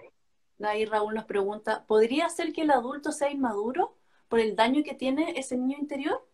[0.65, 3.97] Ahí Raúl nos pregunta, ¿podría ser que el adulto sea inmaduro
[4.29, 6.25] por el daño que tiene ese niño interior?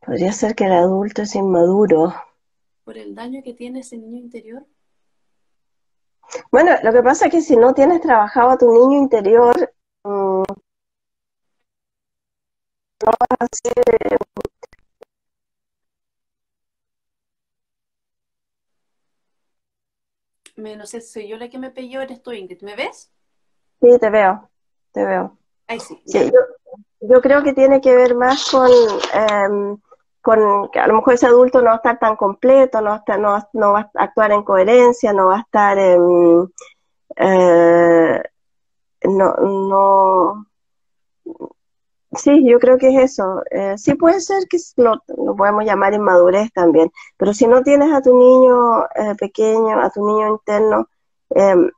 [0.00, 2.14] Podría ser que el adulto es inmaduro.
[2.84, 4.66] ¿Por el daño que tiene ese niño interior?
[6.50, 9.74] Bueno, lo que pasa es que si no tienes trabajado a tu niño interior,
[10.04, 10.42] mm,
[13.04, 14.18] no vas a ser...
[20.56, 22.62] Me, no sé, soy yo la que me pilló, eres tú, Ingrid.
[22.62, 23.12] ¿Me ves?
[23.80, 24.48] Sí, te veo,
[24.92, 25.36] te veo.
[25.66, 26.00] Ahí sí.
[27.00, 28.70] yo, creo que tiene que ver más con...
[29.12, 29.78] Em,
[30.24, 32.94] con que a lo mejor ese adulto no va a estar tan completo, no va
[32.94, 36.50] a, estar, no, va a actuar en coherencia, no va a estar en,
[37.16, 38.22] eh,
[39.02, 40.46] no, no,
[42.16, 43.42] Sí, yo creo que es eso.
[43.50, 47.92] Eh, sí puede ser que lo, lo, podemos llamar inmadurez también, pero si no tienes
[47.92, 50.88] a tu niño eh, pequeño, a tu niño interno
[51.30, 51.70] em,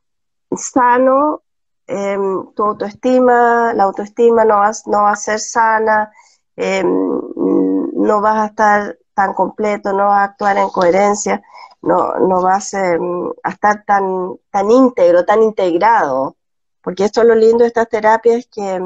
[0.56, 1.42] sano,
[1.86, 6.10] em, tu autoestima, la autoestima no va, no va a ser sana,
[6.56, 11.42] em, no vas a estar tan completo, no vas a actuar en coherencia,
[11.82, 12.96] no, no vas a
[13.44, 16.36] estar tan, tan íntegro, tan integrado,
[16.82, 18.80] porque esto es lo lindo de estas terapias que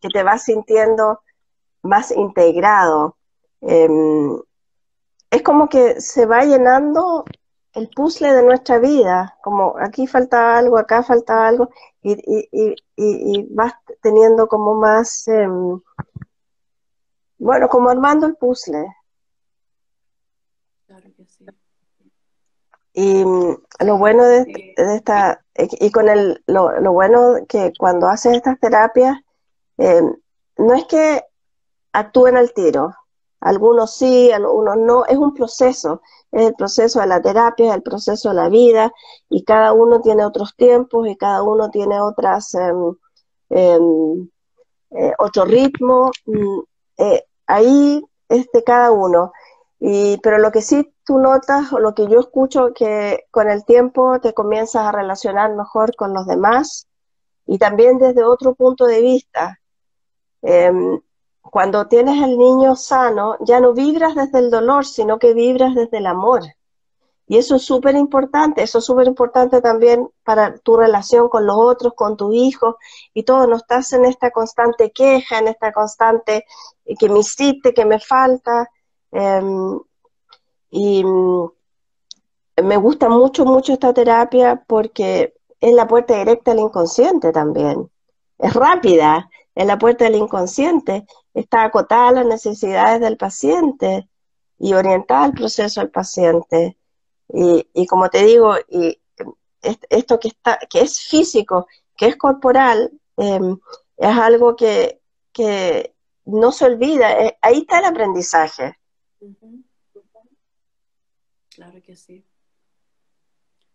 [0.00, 1.20] que te vas sintiendo
[1.82, 3.16] más integrado.
[3.60, 4.40] Em,
[5.30, 7.24] es como que se va llenando
[7.72, 11.70] el puzzle de nuestra vida, como aquí falta algo, acá falta algo,
[12.02, 15.80] y, vas teniendo como más, em,
[17.38, 18.86] bueno, como armando el puzzle.
[20.86, 21.46] Claro que sí.
[22.92, 28.34] Y mm, lo bueno de, esta, y con el, lo, lo bueno que cuando haces
[28.34, 29.16] estas terapias,
[29.80, 30.02] eh,
[30.58, 31.24] no es que
[31.92, 32.94] actúen al tiro,
[33.40, 37.82] algunos sí, algunos no, es un proceso, es el proceso de la terapia, es el
[37.82, 38.92] proceso de la vida,
[39.30, 42.94] y cada uno tiene otros tiempos y cada uno tiene otras, em,
[43.48, 44.28] em,
[44.90, 46.60] eh, otro ritmo, mm,
[46.98, 49.32] eh, ahí es de cada uno.
[49.80, 53.64] Y, pero lo que sí tú notas, o lo que yo escucho, que con el
[53.64, 56.86] tiempo te comienzas a relacionar mejor con los demás
[57.46, 59.59] y también desde otro punto de vista.
[60.42, 61.00] Em,
[61.42, 65.98] cuando tienes al niño sano, ya no vibras desde el dolor, sino que vibras desde
[65.98, 66.42] el amor.
[67.26, 71.56] Y eso es súper importante, eso es súper importante también para tu relación con los
[71.56, 72.76] otros, con tu hijo
[73.14, 73.46] y todo.
[73.46, 76.44] No estás en esta constante queja, en esta constante
[76.84, 78.68] eh, que me hiciste, que me falta.
[79.12, 79.78] Em,
[80.70, 81.50] y mm,
[82.64, 87.90] me gusta mucho, mucho esta terapia porque es la puerta directa al inconsciente también.
[88.38, 94.08] Es rápida, en la puerta del inconsciente, está acotada a las necesidades del paciente
[94.58, 96.76] y orientada al proceso del paciente.
[97.28, 99.00] Y, como te digo, y
[99.88, 103.58] esto que, está, que es físico, que es corporal, em,
[103.96, 104.98] es algo que,
[106.26, 107.24] no se olvida.
[107.24, 108.78] Eh, ahí está el aprendizaje.
[111.48, 112.24] Claro que sí.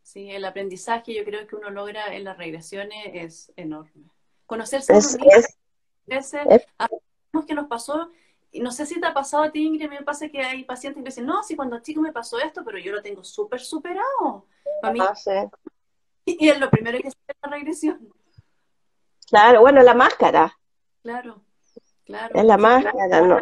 [0.03, 4.09] Sí, el aprendizaje yo creo que uno logra en las regresiones es enorme.
[4.45, 5.25] Conocerse uno mismo,
[6.05, 6.41] veces
[7.47, 8.09] que nos pasó,
[8.51, 11.03] y no sé si te ha pasado a ti, Ingrid, me pasa que hay pacientes
[11.03, 14.45] que dicen, no, si cuando chico me pasó esto, pero yo lo tengo súper superado.
[14.81, 15.13] Para mí, ah,
[16.25, 18.13] y es lo primero que se la regresión.
[19.27, 20.57] Claro, bueno, la máscara.
[21.03, 21.41] Claro,
[22.05, 22.33] claro.
[22.33, 23.39] Es la máscara, ¿no?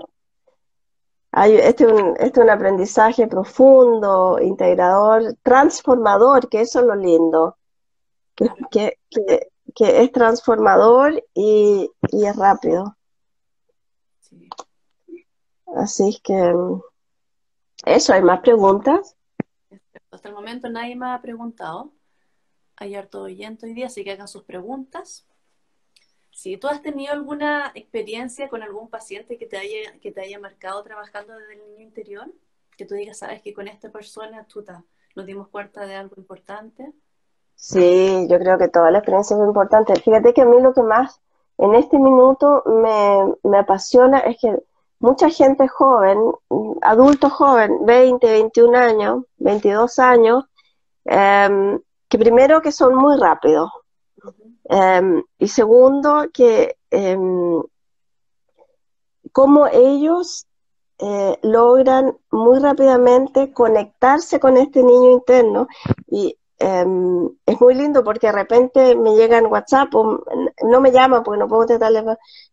[1.31, 6.95] Hay, este, es un, este es un aprendizaje profundo, integrador, transformador, que eso es lo
[6.95, 7.57] lindo.
[8.35, 12.97] Que, que, que, que es transformador y, es rápido.
[15.75, 16.81] Así es que mm,
[17.85, 19.15] eso, ¿hay más preguntas?
[20.11, 21.91] Hasta el momento nadie me ha preguntado.
[22.75, 25.25] Hay harto oyente hoy día, así que hagan sus preguntas.
[26.31, 30.39] Si tú has tenido alguna experiencia con algún paciente que te haya, que te haya
[30.39, 32.33] marcado trabajando desde el niño interior,
[32.75, 34.65] que tú digas, sabes que con esta persona tú
[35.15, 36.91] nos dimos cuenta de algo importante.
[37.63, 39.95] Sí, yo creo que toda la experiencia es importante.
[39.95, 41.21] Fíjate que a mí lo que más
[41.57, 44.53] en este minuto me, apasiona es que
[44.99, 46.19] mucha gente joven,
[46.81, 50.43] adulto joven, 20, 21 años, 22 años,
[51.05, 53.69] em, que primero que son muy rápidos.
[54.65, 57.63] Em, y segundo, que em,
[59.31, 60.47] cómo ellos
[60.99, 65.67] eh, logran muy rápidamente conectarse con este niño interno
[66.07, 70.23] y Em, es muy lindo porque de repente me llegan WhatsApp, o
[70.63, 72.03] no me llaman porque no puedo contestarle,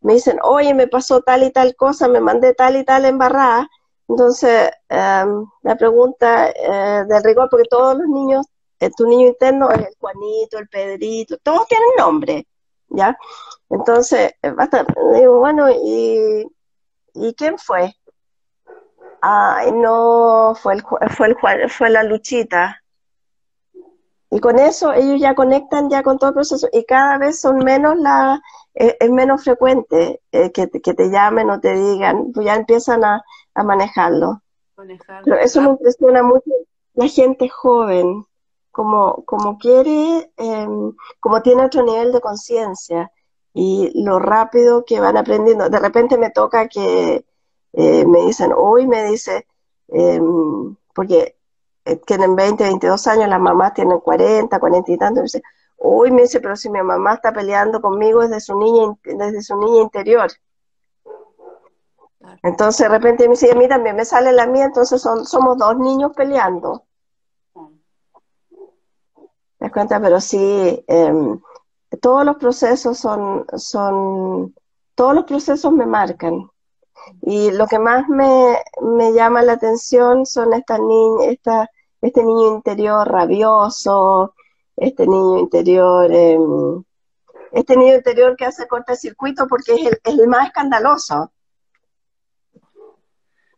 [0.00, 3.68] me dicen, oye, me pasó tal y tal cosa, me mandé tal y tal embarrada.
[4.08, 8.46] Entonces, em, la pregunta eh, del rigor, porque todos los niños,
[8.80, 12.46] eh, tu niño interno es el Juanito, el Pedrito, todos tienen nombre,
[12.88, 13.16] ¿ya?
[13.68, 14.84] Entonces, basta,
[15.14, 16.46] digo, bueno, ¿y,
[17.14, 17.94] ¿y quién fue?
[19.22, 22.79] Ay, no, fue el, fue el, fue la Luchita.
[24.30, 27.58] Y con eso ellos ya conectan ya con todo el proceso y cada vez son
[27.58, 28.40] menos la,
[28.74, 33.04] eh, es menos frecuente eh, que, que, te llamen o te digan, pues ya empiezan
[33.04, 33.24] a,
[33.54, 34.40] manejarlo.
[35.24, 36.50] Pero eso me impresiona mucho
[36.94, 38.24] la gente joven,
[38.70, 43.12] como, como quiere, em, como tiene otro nivel de conciencia
[43.52, 45.68] y lo rápido que van aprendiendo.
[45.68, 47.26] De repente me toca que
[47.72, 49.46] eh, me dicen, hoy me dice,
[49.88, 51.36] em, porque
[52.06, 55.42] tienen 20, 22 años, las mamás tienen 40, 40 y tanto, dice,
[55.78, 59.56] uy, me dice, pero si mi mamá está peleando conmigo desde su niña, desde su
[59.56, 60.30] niña interior.
[62.42, 65.56] Entonces de repente me dice, a mí también me sale la mía, entonces son, somos
[65.58, 66.84] dos niños peleando.
[69.58, 70.00] ¿Te das cuenta?
[70.00, 71.40] Pero sí, em,
[72.00, 74.54] todos los procesos son, son,
[74.94, 76.50] todos los procesos me marcan.
[77.22, 82.54] Y lo que más me, me llama la atención son estas niñas, esta, este niño
[82.54, 84.34] interior rabioso,
[84.76, 86.82] este niño interior, em,
[87.52, 91.32] este niño interior que hace cortocircuito porque es el, es el más escandaloso.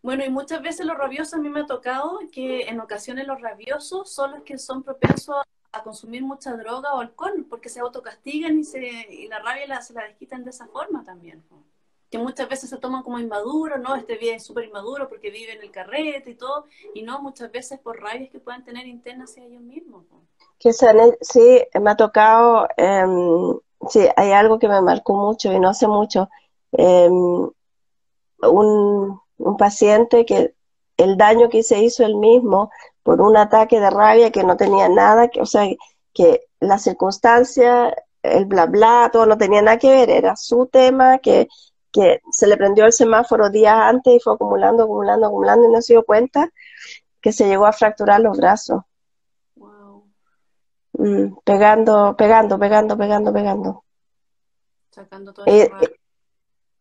[0.02, 3.40] Bueno, y muchas veces los rabiosos a mí me ha tocado que en ocasiones los
[3.40, 5.36] rabiosos son los que son propensos
[5.70, 9.80] a consumir mucha droga o alcohol, porque se autocastigan y, se, y la rabia la,
[9.80, 11.42] se la desquitan de esa forma también.
[12.12, 13.96] Que muchas veces se toman como inmaduro, ¿no?
[13.96, 17.50] Este bien es súper inmaduro porque vive en el carrete y todo, y no muchas
[17.50, 20.04] veces por rabias que puedan tener internas hacia ellos mismos.
[20.58, 23.58] Que sí, me ha tocado, em,
[23.88, 26.28] sí, hay algo que me marcó mucho y no hace mucho.
[26.72, 27.50] Em,
[28.42, 30.54] un, un paciente que
[30.98, 32.70] el daño que se hizo él mismo
[33.02, 35.66] por un ataque de rabia que no tenía nada, que, o sea,
[36.12, 41.18] que la circunstancia, el bla bla, todo no tenía nada que ver, era su tema
[41.18, 41.48] que,
[41.92, 45.82] que se le prendió el semáforo días antes y fue acumulando, acumulando, acumulando y no
[45.82, 46.50] se dio cuenta
[47.20, 48.82] que se llegó a fracturar los brazos.
[49.54, 50.08] Wow.
[50.94, 53.84] Mm, pegando, pegando, pegando, pegando, pegando.
[54.90, 55.96] Sacando todo eh, eh,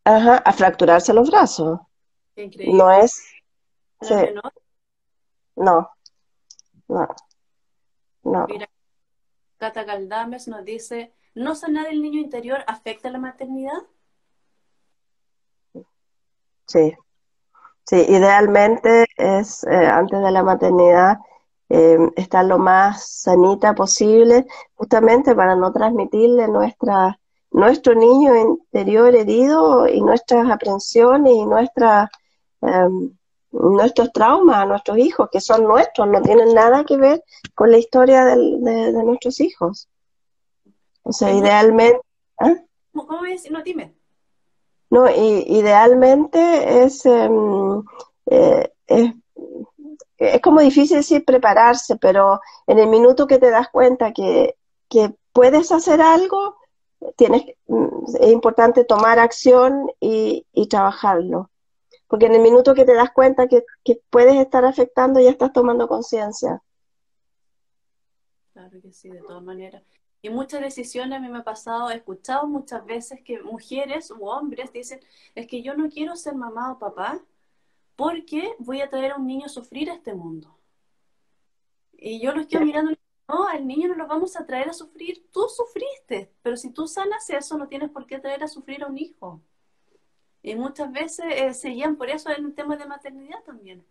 [0.04, 1.80] Ajá, a fracturarse los brazos.
[2.66, 3.22] No es.
[5.54, 5.90] No,
[6.88, 7.08] no,
[8.24, 8.46] no.
[8.48, 8.68] Mira,
[9.58, 13.78] Cata Galdames nos dice: ¿No sanar el niño interior afecta la maternidad?
[16.66, 16.94] Sí,
[17.84, 21.18] sí, idealmente es eh, antes de la maternidad
[21.68, 27.18] eh, estar lo más sanita posible, justamente para no transmitirle nuestra,
[27.50, 32.10] nuestro niño interior herido y nuestras aprensiones y nuestras
[32.62, 33.10] Em,
[33.50, 37.22] nuestros traumas a nuestros hijos, que son nuestros, no tienen nada que ver
[37.54, 38.36] con la historia de,
[39.04, 39.88] nuestros hijos.
[41.02, 42.00] O sea, idealmente...
[42.38, 42.54] ¿ah?
[42.92, 43.50] ¿Cómo es?
[43.50, 43.94] No, dime.
[44.92, 47.82] No, idealmente es, em,
[48.26, 49.14] eh, es,
[50.18, 54.54] es, como difícil decir prepararse, pero en el minuto que te das cuenta que,
[54.90, 56.56] que puedes hacer algo,
[57.16, 61.48] tienes, mm, es importante tomar acción y, y trabajarlo.
[62.06, 63.64] Porque en el minuto que te das cuenta que,
[64.10, 66.62] puedes estar afectando, ya estás tomando conciencia.
[68.52, 69.82] Claro que sí, de todas maneras.
[70.22, 74.26] Y muchas decisiones a mí me ha pasado, he escuchado muchas veces que mujeres u
[74.28, 75.00] hombres dicen,
[75.34, 77.20] es que yo no quiero ser mamá o papá
[77.96, 80.56] porque voy a traer a un niño a sufrir a este mundo.
[81.92, 82.92] Y yo los quedo mirando,
[83.28, 86.86] no, al niño no lo vamos a traer a sufrir, tú sufriste, pero si tú
[86.86, 89.40] sanas eso, no tienes por qué traer a sufrir a un hijo.
[90.40, 93.84] Y muchas veces eh, se guían por eso en un tema de maternidad también.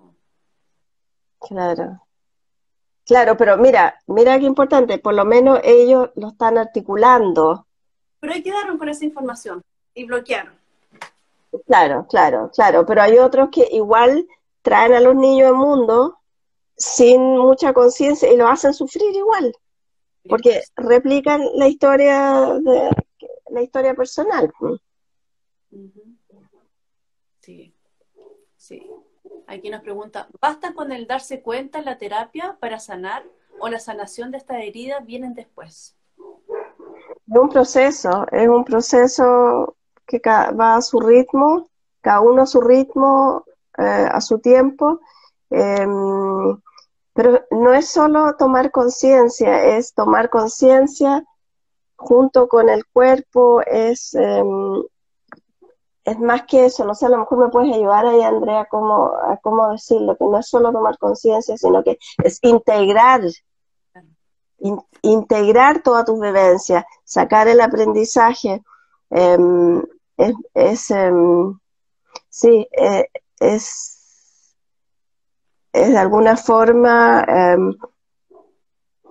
[1.40, 2.02] Claro.
[3.12, 7.68] Claro, pero mira, mira qué importante, por lo menos ellos lo están articulando.
[8.22, 9.62] Pero ahí quedaron con esa información
[9.94, 10.54] y bloquearon.
[11.66, 14.26] Claro, claro, claro, pero hay otros que igual
[14.62, 16.20] traen a los niños al mundo
[16.78, 19.54] sin mucha conciencia y lo hacen sufrir igual,
[20.30, 22.92] porque replican la historia de
[23.50, 24.50] la historia personal.
[27.42, 27.76] Sí,
[28.56, 28.90] sí.
[29.52, 33.26] Aquí nos pregunta, ¿basta con el darse cuenta en la terapia para sanar
[33.60, 35.94] o la sanación de esta herida vienen después?
[37.28, 39.76] Es un proceso, es un proceso
[40.08, 41.68] que va a su ritmo,
[42.00, 43.44] cada uno a su ritmo,
[43.78, 45.02] eh, a su tiempo,
[45.50, 46.58] em,
[47.12, 51.26] pero no es solo tomar conciencia, es tomar conciencia
[51.98, 54.82] junto con el cuerpo, es em,
[56.04, 59.12] es más que eso, no sé, a lo mejor me puedes ayudar ahí, Andrea, cómo,
[59.16, 63.22] a cómo decirlo, que no es solo tomar conciencia, sino que es integrar,
[65.02, 68.64] integrar toda tu vivencia, sacar el aprendizaje,
[69.12, 69.84] em,
[70.54, 71.60] es, em,
[72.30, 73.08] sí, eh,
[73.40, 74.56] es,
[75.74, 77.76] es de alguna forma em,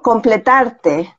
[0.02, 1.16] completarte,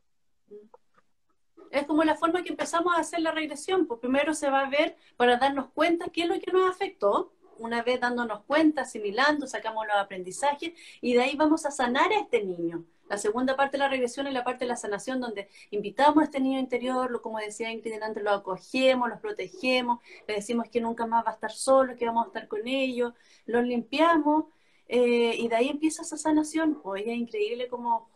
[1.71, 3.87] es como la forma que empezamos a hacer la regresión.
[3.87, 7.33] Pues primero se va a ver para darnos cuenta qué es lo que nos afectó.
[7.57, 12.19] Una vez dándonos cuenta, asimilando, sacamos los aprendizajes y de ahí vamos a sanar a
[12.19, 12.85] este niño.
[13.07, 16.25] La segunda parte de la regresión es la parte de la sanación, donde invitamos a
[16.25, 19.99] este niño interior, lo, como decía Ingrid antes, lo acogemos, los protegemos,
[20.29, 23.13] le decimos que nunca más va a estar solo, que vamos a estar con ellos,
[23.45, 24.45] los limpiamos
[24.87, 26.79] eh, y de ahí empieza esa sanación.
[26.83, 28.09] Hoy es increíble como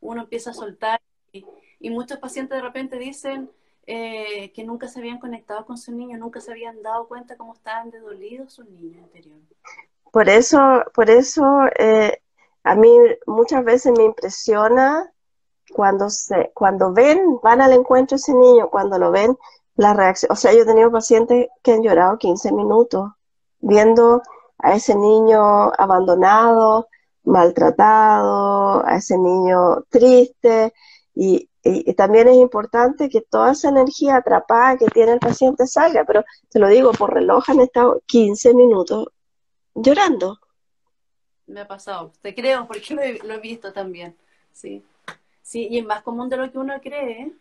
[0.00, 1.00] uno empieza a soltar
[1.32, 1.44] y,
[1.82, 3.50] y muchos pacientes de repente dicen,
[3.86, 7.54] eh, que nunca se habían conectado con su niño, nunca se habían dado cuenta cómo
[7.54, 9.44] estaban dedolidos sus niños interiores.
[10.12, 10.60] Por eso,
[10.94, 11.44] por eso
[11.76, 12.22] eh,
[12.62, 15.12] a mí muchas veces me impresiona
[15.74, 19.36] cuando se, cuando ven, van al encuentro ese niño, cuando lo ven,
[19.74, 23.10] la reacción, o sea, yo he tenido pacientes que han llorado 15 minutos
[23.58, 24.22] viendo
[24.58, 26.86] a ese niño abandonado,
[27.24, 30.72] maltratado, a ese niño triste,
[31.14, 36.04] y, y, también es importante que toda esa energía atrapada que tiene el paciente salga,
[36.04, 39.08] pero te lo digo, por reloj han estado 15 minutos
[39.74, 40.38] llorando.
[41.46, 44.16] Me ha pasado, te creo, porque lo he, lo he visto también,
[44.52, 44.82] sí.
[45.42, 47.32] Sí, y es más común de lo que uno cree, ¿eh?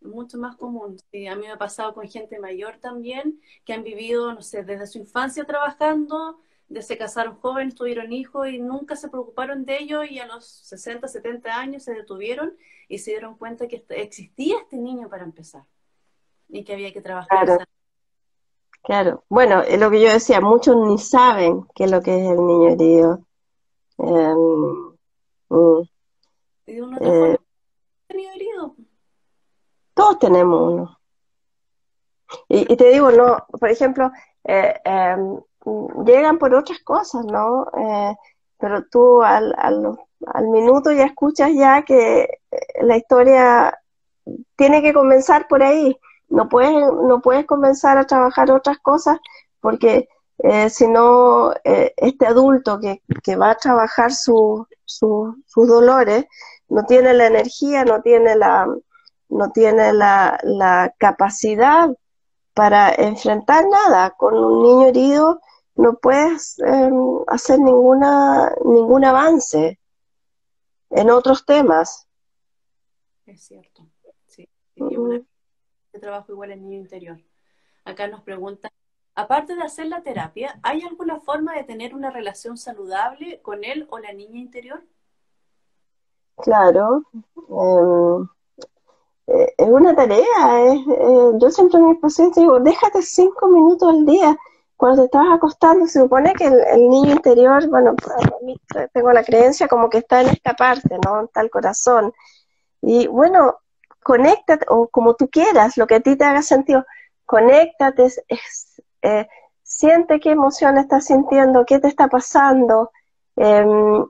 [0.00, 0.98] mucho más común.
[1.10, 4.62] Sí, a mí me ha pasado con gente mayor también, que han vivido, no sé,
[4.62, 6.38] desde su infancia trabajando,
[6.68, 10.46] de se casaron jóvenes, tuvieron hijos y nunca se preocuparon de ellos y a los
[10.46, 12.56] 60, 70 años se detuvieron
[12.88, 15.64] y se dieron cuenta que existía este niño para empezar
[16.48, 17.44] y que había que trabajar.
[17.44, 17.64] Claro.
[18.82, 22.30] Claro, bueno, es lo que yo decía, muchos ni saben qué es lo que es
[22.30, 23.26] el niño herido.
[23.98, 24.96] Um,
[26.64, 27.38] ¿Y uno eh,
[28.06, 28.76] tenido herido?
[29.94, 31.00] Todos tenemos uno.
[32.48, 34.10] Y, y, te digo, no, por ejemplo,
[34.44, 35.16] eh, eh,
[36.04, 37.66] llegan por otras cosas, ¿no?
[37.78, 38.16] Eh,
[38.58, 39.96] pero tú al, al,
[40.26, 43.78] al, minuto ya escuchas ya que eh, la historia
[44.56, 45.96] tiene que comenzar por ahí.
[46.28, 49.18] No puedes, no puedes comenzar a trabajar otras cosas
[49.60, 50.08] porque
[50.38, 56.26] eh, si no, eh, este adulto que, que, va a trabajar su, su, sus dolores
[56.68, 58.66] no tiene la energía, no tiene la,
[59.28, 61.90] no tiene la, la capacidad
[62.54, 64.10] para enfrentar nada.
[64.10, 65.40] Con un niño herido
[65.78, 66.90] no puedes eh,
[67.28, 69.78] hacer ninguna, ningún avance
[70.90, 72.08] en otros temas.
[73.26, 73.86] Es cierto,
[74.26, 74.48] sí.
[74.74, 75.20] Yo
[76.00, 77.20] trabajo igual en niño interior.
[77.84, 78.72] Acá nos preguntan,
[79.14, 83.86] aparte de hacer la terapia, ¿hay alguna forma de tener una relación saludable con él
[83.90, 84.82] o la niña interior?
[86.38, 87.04] Claro.
[89.28, 90.72] Eh, es una tarea.
[90.72, 94.36] Es, eh, yo siempre a mis pacientes digo, déjate cinco minutos al día
[94.78, 97.96] cuando te estás acostando, se supone que el, niño interior, bueno,
[98.92, 101.24] tengo la creencia como que está en esta parte, ¿no?
[101.24, 102.12] Está el corazón.
[102.80, 103.58] Y bueno,
[104.04, 106.86] conéctate, o como tú quieras, lo que a ti te haga sentido,
[107.26, 108.06] conéctate,
[109.02, 109.26] eh,
[109.64, 112.92] siente qué emoción estás sintiendo, qué te está pasando,
[113.34, 114.06] em,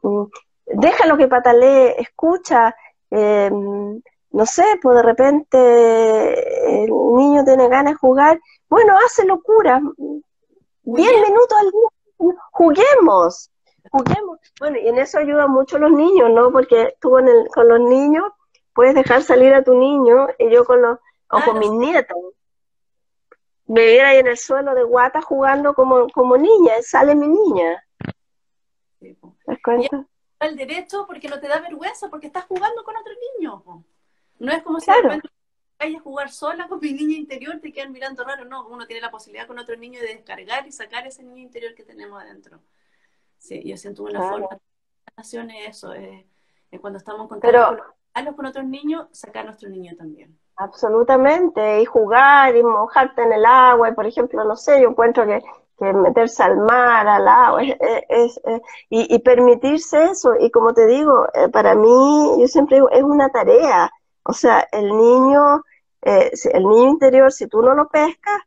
[0.66, 2.76] déjalo que patalee, escucha,
[3.10, 4.02] em,
[4.32, 8.38] no sé, pues de repente el niño tiene ganas de jugar,
[8.68, 9.80] bueno, hace locura,
[10.95, 13.51] 10 minutos al día, juguemos,
[13.91, 14.39] juguemos.
[14.59, 16.51] Bueno, y en eso ayuda mucho los niños, ¿no?
[16.51, 18.24] Porque tú con, el, con los niños
[18.72, 20.99] puedes dejar salir a tu niño y yo con los,
[21.30, 22.16] o con mis nietos.
[23.66, 27.84] Me viera ahí en el suelo de guata jugando como, como niña, sale mi niña.
[28.99, 29.14] ¿Te
[29.47, 30.07] das cuenta?
[30.41, 33.62] El derecho porque no te da vergüenza, porque estás jugando con otro niño.
[34.39, 35.20] No es como si vaya
[35.78, 38.44] a jugar sola con mi niño interior, te quedan mirando raro.
[38.44, 41.74] No, uno tiene la posibilidad con otro niño de descargar y sacar ese niño interior
[41.74, 42.60] que tenemos adentro.
[43.38, 44.48] Sí, yo siento una forma
[45.16, 46.24] de eso, es,
[46.80, 50.38] cuando estamos en contacto con, con otros niños, sacar a nuestro niño también.
[50.56, 55.24] Absolutamente, y jugar y mojarte en el agua, y por ejemplo, no sé, yo encuentro
[55.26, 55.40] que,
[55.78, 58.40] que meterse al mar, al agua, es,
[58.90, 63.02] y, y, permitirse eso, y como te digo, eh, para mí, yo siempre digo, es
[63.02, 63.90] una tarea,
[64.28, 65.64] o sea, el niño,
[66.02, 68.42] eh, el niño interior, si tú no lo pescas,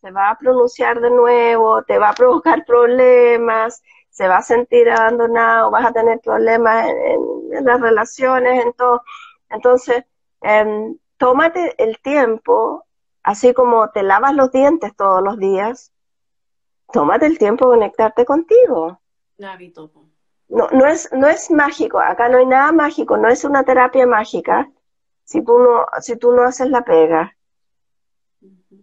[0.00, 4.88] se va a pronunciar de nuevo, te va a provocar problemas, se va a sentir
[4.88, 9.02] abandonado, vas a tener problemas en, las relaciones, en todo.
[9.50, 10.04] Entonces,
[10.40, 12.84] em, tómate el tiempo,
[13.24, 15.92] así como te lavas los dientes todos los días,
[16.92, 19.00] tómate el tiempo de conectarte contigo.
[20.48, 24.06] No, no, es, no es mágico, acá no hay nada mágico, no es una terapia
[24.06, 24.70] mágica,
[25.24, 27.36] si tú no, si tú no haces la pega.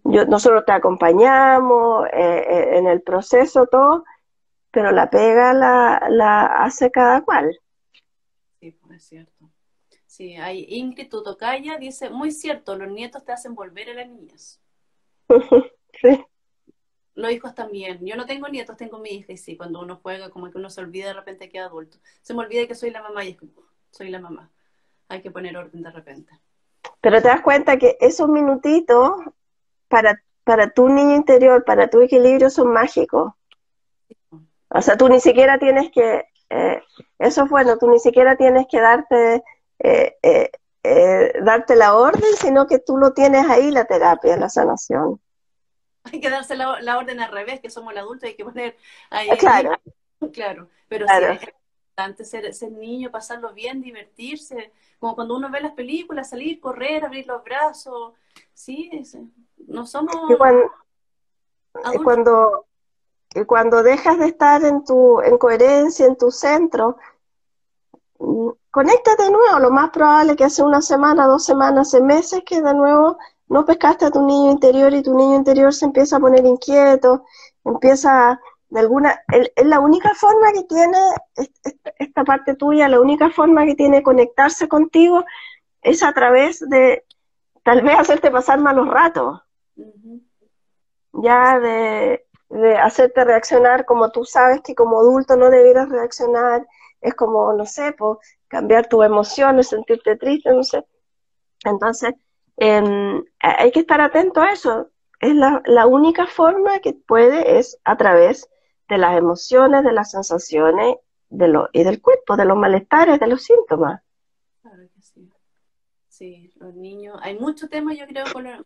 [0.03, 4.03] Yo, nosotros te acompañamos eh, eh, en el proceso, todo,
[4.71, 7.57] pero la pega la, la hace cada cual.
[8.59, 9.51] Sí, pues es cierto.
[10.07, 14.59] Sí, hay Ingrid Tutocaya dice, muy cierto, los nietos te hacen volver a las niñas.
[16.01, 16.25] sí.
[17.13, 18.05] Los hijos también.
[18.05, 20.69] Yo no tengo nietos, tengo mi hija y sí, cuando uno juega como que uno
[20.69, 21.99] se olvida de repente que es adulto.
[22.21, 23.51] Se me olvida que soy la mamá y es como,
[23.91, 24.51] soy la mamá
[25.11, 26.31] hay que poner orden de repente.
[27.01, 29.11] Pero te das cuenta que esos minutitos
[29.89, 33.33] para, para tu niño interior, para tu equilibrio son mágicos.
[34.69, 36.81] O sea, tú ni siquiera tienes que, eh,
[37.19, 39.43] eso es bueno, tú ni siquiera tienes que darte,
[39.79, 40.51] eh, eh,
[40.83, 45.19] eh, darte la orden, sino que tú lo tienes ahí, la terapia, la sanación.
[46.03, 48.77] Hay que darse la, orden al revés, que somos el adulto, hay que poner
[49.09, 49.29] ahí.
[49.37, 49.77] Claro.
[50.31, 51.39] Claro, pero sí, es
[52.01, 57.05] importante ser, ser niño, pasarlo bien, divertirse, como cuando uno ve las películas, salir, correr,
[57.05, 58.13] abrir los brazos,
[58.53, 58.89] sí,
[59.67, 60.15] no somos...
[60.29, 60.35] Y
[61.97, 62.65] cuando,
[63.47, 66.97] cuando, dejas de estar en tu en coherencia, en tu centro,
[68.19, 69.59] mm, conéctate de nuevo.
[69.59, 73.17] Lo más probable es que hace una semana, dos semanas, hace meses que de nuevo
[73.47, 77.23] no pescaste a tu niño interior y tu niño interior se empieza a poner inquieto,
[77.63, 78.39] empieza
[78.71, 80.97] de alguna, es la única forma que tiene
[81.99, 85.25] esta parte tuya, la única forma que tiene conectarse contigo
[85.81, 87.05] es a través de
[87.63, 89.41] tal vez hacerte pasar malos ratos,
[91.11, 92.25] ya de,
[92.81, 96.65] hacerte reaccionar como tú sabes que como adulto no debieras reaccionar,
[97.01, 100.85] es como, no sé, pues, cambiar tus emociones, sentirte triste, no sé.
[101.65, 102.13] Entonces,
[102.55, 104.89] em, hay que estar atento a eso.
[105.19, 108.49] Es la, la única forma que puede es a través
[108.91, 110.97] de las emociones, de las sensaciones
[111.29, 114.03] de lo, y del cuerpo, de los malestares, de los síntomas.
[114.61, 115.31] Claro que sí.
[116.09, 118.65] Sí, los niños, hay mucho tema yo creo con el,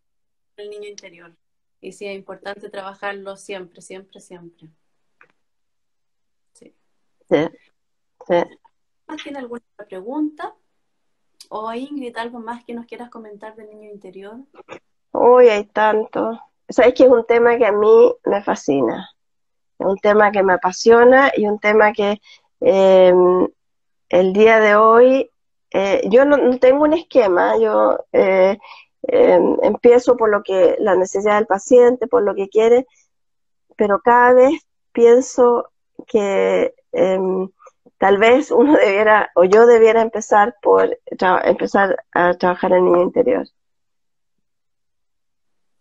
[0.57, 1.35] niño interior.
[1.79, 4.67] Y sí, es importante trabajarlo siempre, siempre, siempre.
[6.53, 6.75] Sí.
[7.29, 7.47] Sí.
[8.27, 8.35] sí.
[9.23, 10.55] ¿Tiene alguna pregunta?
[11.49, 14.37] ¿O Ingrid, algo más que nos quieras comentar del niño interior?
[15.11, 16.39] Uy, hay tanto.
[16.67, 19.14] Sabes que es un tema que a mí me fascina.
[19.79, 22.21] Es un tema que me apasiona y un tema que
[22.61, 23.47] em,
[24.09, 25.29] el día de hoy,
[25.71, 28.57] eh, yo no, tengo un esquema, yo eh,
[29.03, 32.87] em, empiezo por lo que la necesidad del paciente, por lo que quiere,
[33.75, 34.61] pero cada vez
[34.93, 35.69] pienso
[36.07, 37.49] que em,
[37.97, 40.97] tal vez uno debiera, o yo debiera empezar por
[41.43, 43.47] empezar a trabajar en el niño interior.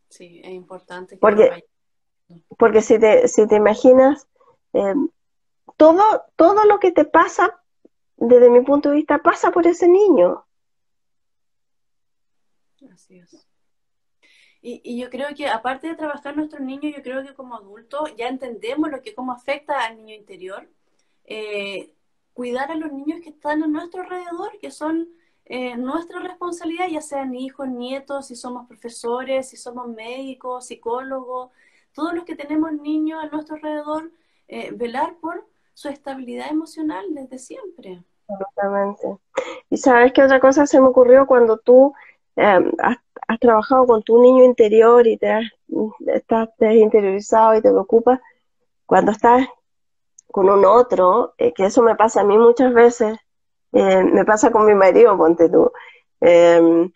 [0.09, 1.17] Sí, es importante.
[1.17, 1.65] Porque,
[2.59, 4.27] porque si te, si te imaginas,
[4.73, 5.09] em,
[5.77, 6.03] todo,
[6.37, 7.61] todo lo que te pasa,
[8.17, 10.45] desde mi punto de vista, pasa por ese niño.
[12.93, 13.47] Así es.
[14.67, 18.29] Y, yo creo que aparte de trabajar nuestros niños, yo creo que como adultos ya
[18.29, 20.67] entendemos lo que cómo afecta al niño interior.
[21.25, 21.93] Eh,
[22.33, 25.09] cuidar a los niños que están a nuestro alrededor, que son
[25.45, 31.51] eh, nuestra responsabilidad, ya sean hijos, nietos, si somos profesores, si somos médicos, psicólogos,
[31.95, 34.11] todos los que tenemos niños a nuestro alrededor,
[34.49, 38.03] eh, velar por su estabilidad emocional desde siempre.
[38.29, 39.19] Absolutamente.
[39.71, 41.95] Y sabes qué otra cosa se me ocurrió cuando tú
[42.37, 42.99] em, has,
[43.41, 45.45] trabajado con tu niño interior y te has,
[46.07, 48.21] estás interiorizado y te preocupas,
[48.87, 49.47] cuando estás
[50.31, 53.17] con un otro, eh, que eso me pasa a mí muchas veces,
[53.73, 55.71] eh, me pasa con mi marido, ponte tú,
[56.21, 56.93] em,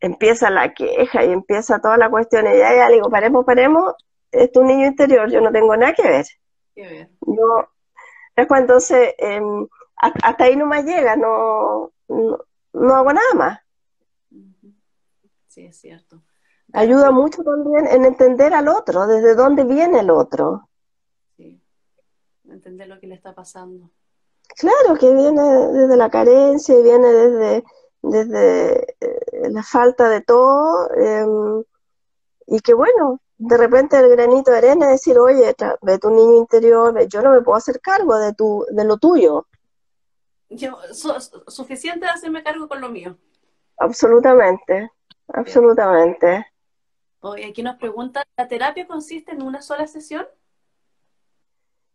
[0.00, 3.94] empieza la queja y empieza toda la cuestión y ya, ya le digo, paremos, paremos,
[4.32, 6.26] es tu niño interior, yo no tengo nada que ver.
[6.74, 7.68] Yo,
[8.36, 13.60] entonces, em, hasta ahí no me llega, no, no, hago nada más.
[15.46, 16.22] Sí, es cierto.
[16.72, 20.68] Ayuda mucho también en entender al otro, desde dónde viene el otro.
[21.36, 21.62] Sí,
[22.48, 23.90] entender lo que le está pasando.
[24.56, 27.64] Claro, que viene desde la carencia y viene desde,
[28.00, 30.90] desde eh, la falta de todo.
[30.94, 31.64] Em,
[32.46, 36.38] y que bueno, de repente el granito de arena es decir, oye, ve tu niño
[36.38, 39.48] interior, yo no me puedo hacer cargo de, tu, de lo tuyo.
[40.48, 40.78] Yo,
[41.48, 43.16] suficiente de hacerme cargo con lo mío.
[43.78, 44.92] Absolutamente,
[45.26, 46.46] absolutamente.
[47.20, 50.24] Hoy aquí nos pregunta, ¿la terapia consiste en una sola sesión?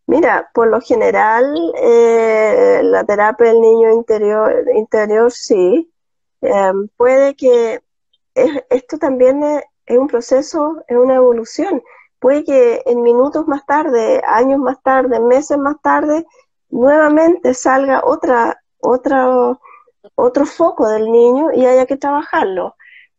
[0.06, 5.90] Mira, por lo general, eh, la terapia del niño interior, interior sí.
[6.42, 7.82] Em, puede que
[8.70, 11.82] esto también es, es un proceso, es una evolución.
[12.20, 16.26] Puede que en minutos más tarde, años más tarde, meses más tarde,
[16.70, 19.58] nuevamente salga otra, otra,
[20.16, 22.76] otro foco del niño y haya que trabajarlo.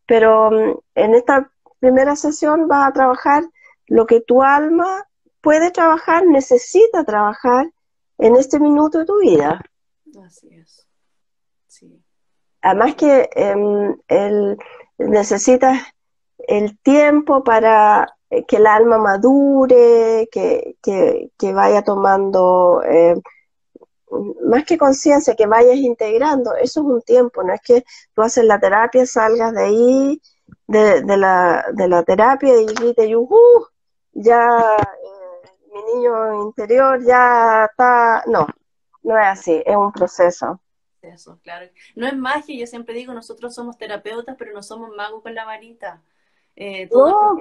[0.06, 1.50] Pero mm, en esta
[1.80, 3.44] primera sesión vas a trabajar
[3.86, 5.08] lo que tu alma
[5.40, 7.70] puede trabajar, necesita trabajar
[8.18, 9.62] en este minuto de tu vida.
[10.26, 10.86] Así es.
[11.68, 12.02] Sí.
[12.60, 14.58] Además que eh, el,
[14.98, 15.78] necesitas
[16.48, 23.14] el tiempo para eh, que el alma madure, que, que, vaya tomando eh,
[24.42, 27.84] más que conciencia, que vayas integrando, eso es un tiempo, no es que
[28.14, 30.22] tú haces la terapia, salgas de ahí,
[30.66, 33.66] de, la, de la terapia y grites, uh,
[34.12, 38.46] ya eh, mi niño interior ya está, no,
[39.02, 40.60] no es así, es un proceso.
[41.02, 41.66] Eso, claro.
[41.94, 45.44] No es magia, yo siempre digo, nosotros somos terapeutas, pero no somos magos con la
[45.44, 46.02] varita.
[46.60, 47.38] Eh, todo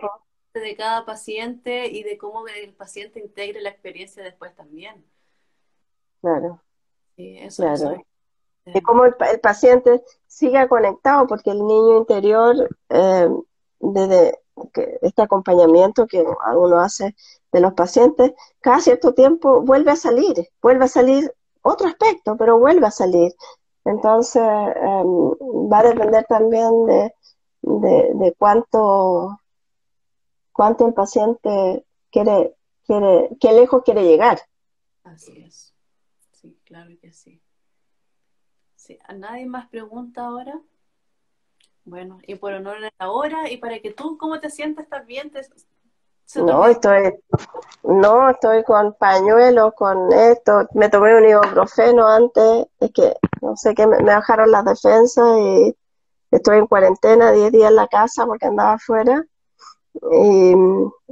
[0.54, 5.04] de cada paciente y de cómo el paciente integre la experiencia después también.
[6.22, 6.62] Claro.
[7.16, 8.04] Sí, eso, claro.
[8.66, 13.30] de cómo el, paciente siga conectado, porque el niño interior, eh,
[13.80, 14.40] desde
[15.02, 17.16] este acompañamiento que uno hace
[17.52, 22.60] de los pacientes, cada cierto tiempo vuelve a salir, vuelve a salir otro aspecto, pero
[22.60, 23.34] vuelve a salir.
[23.84, 25.32] Entonces, em,
[25.72, 27.14] va a depender también de,
[27.68, 29.40] de, cuánto,
[30.52, 32.56] cuánto el paciente quiere,
[32.86, 34.40] quiere, qué lejos quiere llegar.
[35.04, 35.74] Así es.
[36.32, 37.42] Sí, claro que sí.
[38.76, 38.98] sí.
[39.06, 40.60] ¿A nadie más pregunta ahora?
[41.84, 44.84] Bueno, y por honor a la hora y para que tú, ¿cómo te sientes?
[44.84, 45.32] ¿Estás bien?
[46.36, 47.14] no, estoy,
[47.84, 50.68] no, estoy con pañuelo, con esto.
[50.74, 55.76] Me tomé un ibuprofeno antes, es que no sé qué, me, bajaron las defensas y
[56.32, 59.24] estoy en cuarentena, 10 días en la casa porque andaba afuera.
[60.12, 60.54] Y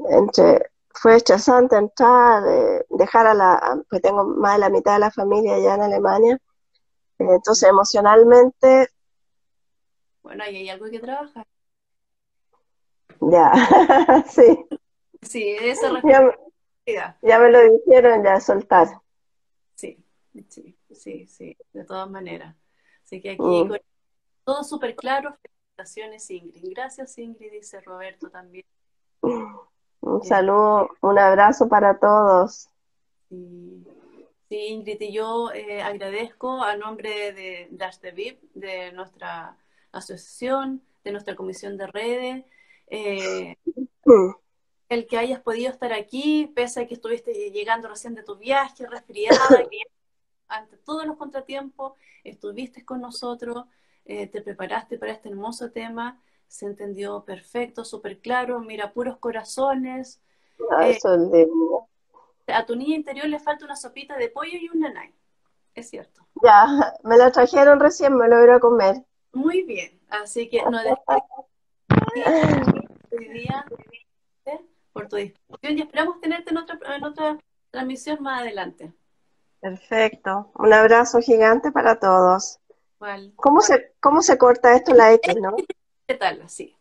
[0.10, 5.00] entre, fue estresante entrar, eh, dejar a la, pues tengo más de la mitad de
[5.00, 6.38] la familia allá en Alemania.
[7.18, 8.90] Entonces, emocionalmente
[10.26, 11.46] bueno, ahí hay algo que trabajar.
[13.22, 13.52] Ya,
[14.28, 14.66] sí.
[15.22, 16.00] Sí, eso
[16.88, 18.88] ya, ya me lo dijeron, ya soltar.
[19.76, 20.04] Sí,
[20.50, 22.56] sí, sí, sí, de todas maneras.
[23.04, 23.76] Así que aquí mm.
[24.46, 25.36] Todo súper claro.
[25.42, 26.74] Felicitaciones, Ingrid.
[26.74, 28.66] Gracias, Ingrid, dice Roberto también.
[29.22, 32.70] Un saludo, un abrazo para todos.
[33.28, 33.84] Sí,
[34.48, 39.58] sí Ingrid, y yo eh, agradezco a nombre de Dash de VIP, de nuestra
[39.92, 42.46] asociación, de nuestra comisión de redes.
[42.88, 43.58] Eh,
[44.90, 48.86] el que hayas podido estar aquí, pese a que estuviste llegando recién de tu viaje,
[48.86, 49.38] resfriada,
[49.72, 49.82] que
[50.48, 51.94] ante todos los contratiempos
[52.24, 53.66] estuviste con nosotros,
[54.06, 60.22] eh, te preparaste para este hermoso tema, se entendió perfecto, súper claro, mira, puros corazones.
[60.72, 60.98] Ah, eh,
[62.48, 65.14] a tu niña interior le falta una sopita de pollo y un nanay,
[65.74, 66.26] es cierto.
[66.44, 69.04] Ya, me la trajeron recién, me lo voy a comer.
[69.34, 70.78] Muy bien, así que no
[73.12, 73.66] hoy día
[74.94, 77.38] por tu disposición y esperamos tenerte en otra, en otra
[77.72, 78.94] transmisión más adelante.
[79.60, 80.52] Perfecto.
[80.56, 82.60] Un abrazo gigante para todos.
[83.36, 85.56] ¿Cómo, se, ¿Cómo se corta esto la X, no?
[86.08, 86.42] ¿Qué tal?
[86.42, 86.76] Así.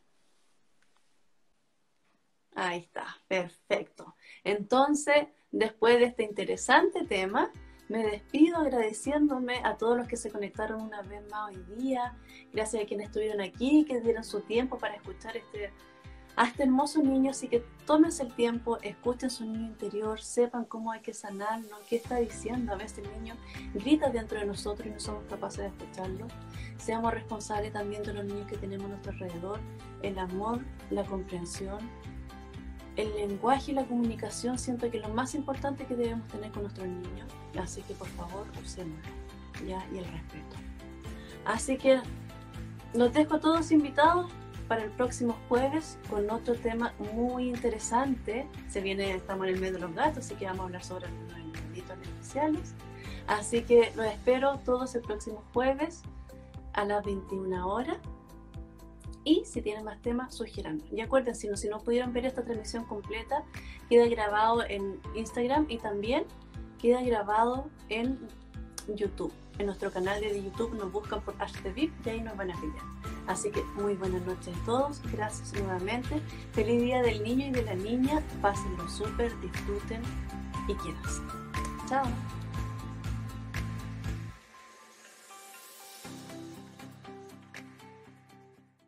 [2.54, 4.14] Ahí está, perfecto.
[4.44, 7.50] Entonces, después de este interesante tema,
[7.88, 12.16] me despido agradeciéndome a todos los que se conectaron una vez más hoy día.
[12.52, 15.72] Gracias a quienes estuvieron aquí, que dieron su tiempo para escuchar este,
[16.36, 17.30] a este hermoso niño.
[17.30, 21.96] Así que tómense el tiempo, escuchen su niño interior, sepan cómo hay que sanarlo, qué
[21.96, 22.72] está diciendo.
[22.72, 23.36] A veces el niño
[23.74, 26.26] grita dentro de nosotros y no somos capaces de escucharlo.
[26.76, 29.60] Seamos responsables también de los niños que tenemos a nuestro alrededor,
[30.02, 30.60] el amor,
[30.90, 31.78] la comprensión
[32.96, 36.62] el lenguaje y la comunicación siento que es lo más importante que debemos tener con
[36.62, 37.28] nuestros niños.
[37.60, 39.10] Así que por favor, usémoslo.
[39.66, 39.84] ¿ya?
[39.92, 40.56] Y el respeto.
[41.44, 42.00] Así que
[42.94, 44.30] los dejo a todos invitados
[44.68, 48.46] para el próximo jueves con otro tema muy interesante.
[48.68, 51.08] Se viene, estamos en el medio de los gatos, así que vamos a hablar sobre
[51.08, 52.74] los animalitos especiales.
[53.26, 56.02] Así que los espero todos el próximo jueves
[56.74, 57.98] a las 21 horas
[59.24, 60.82] y si tienen más temas, sugieran.
[60.92, 63.42] Y acuérdense, si no pudieron ver esta transmisión completa,
[63.88, 66.24] queda grabado en Instagram y también
[66.78, 68.18] queda grabado en
[68.88, 69.32] YouTube.
[69.58, 72.82] En nuestro canal de YouTube nos buscan por HTVIP y ahí nos van a pillar.
[73.26, 76.20] Así que muy buenas noches a todos, gracias nuevamente.
[76.52, 80.02] Feliz día del niño y de la niña, pásenlo súper, disfruten
[80.68, 81.02] y quieran.
[81.88, 82.04] Chao.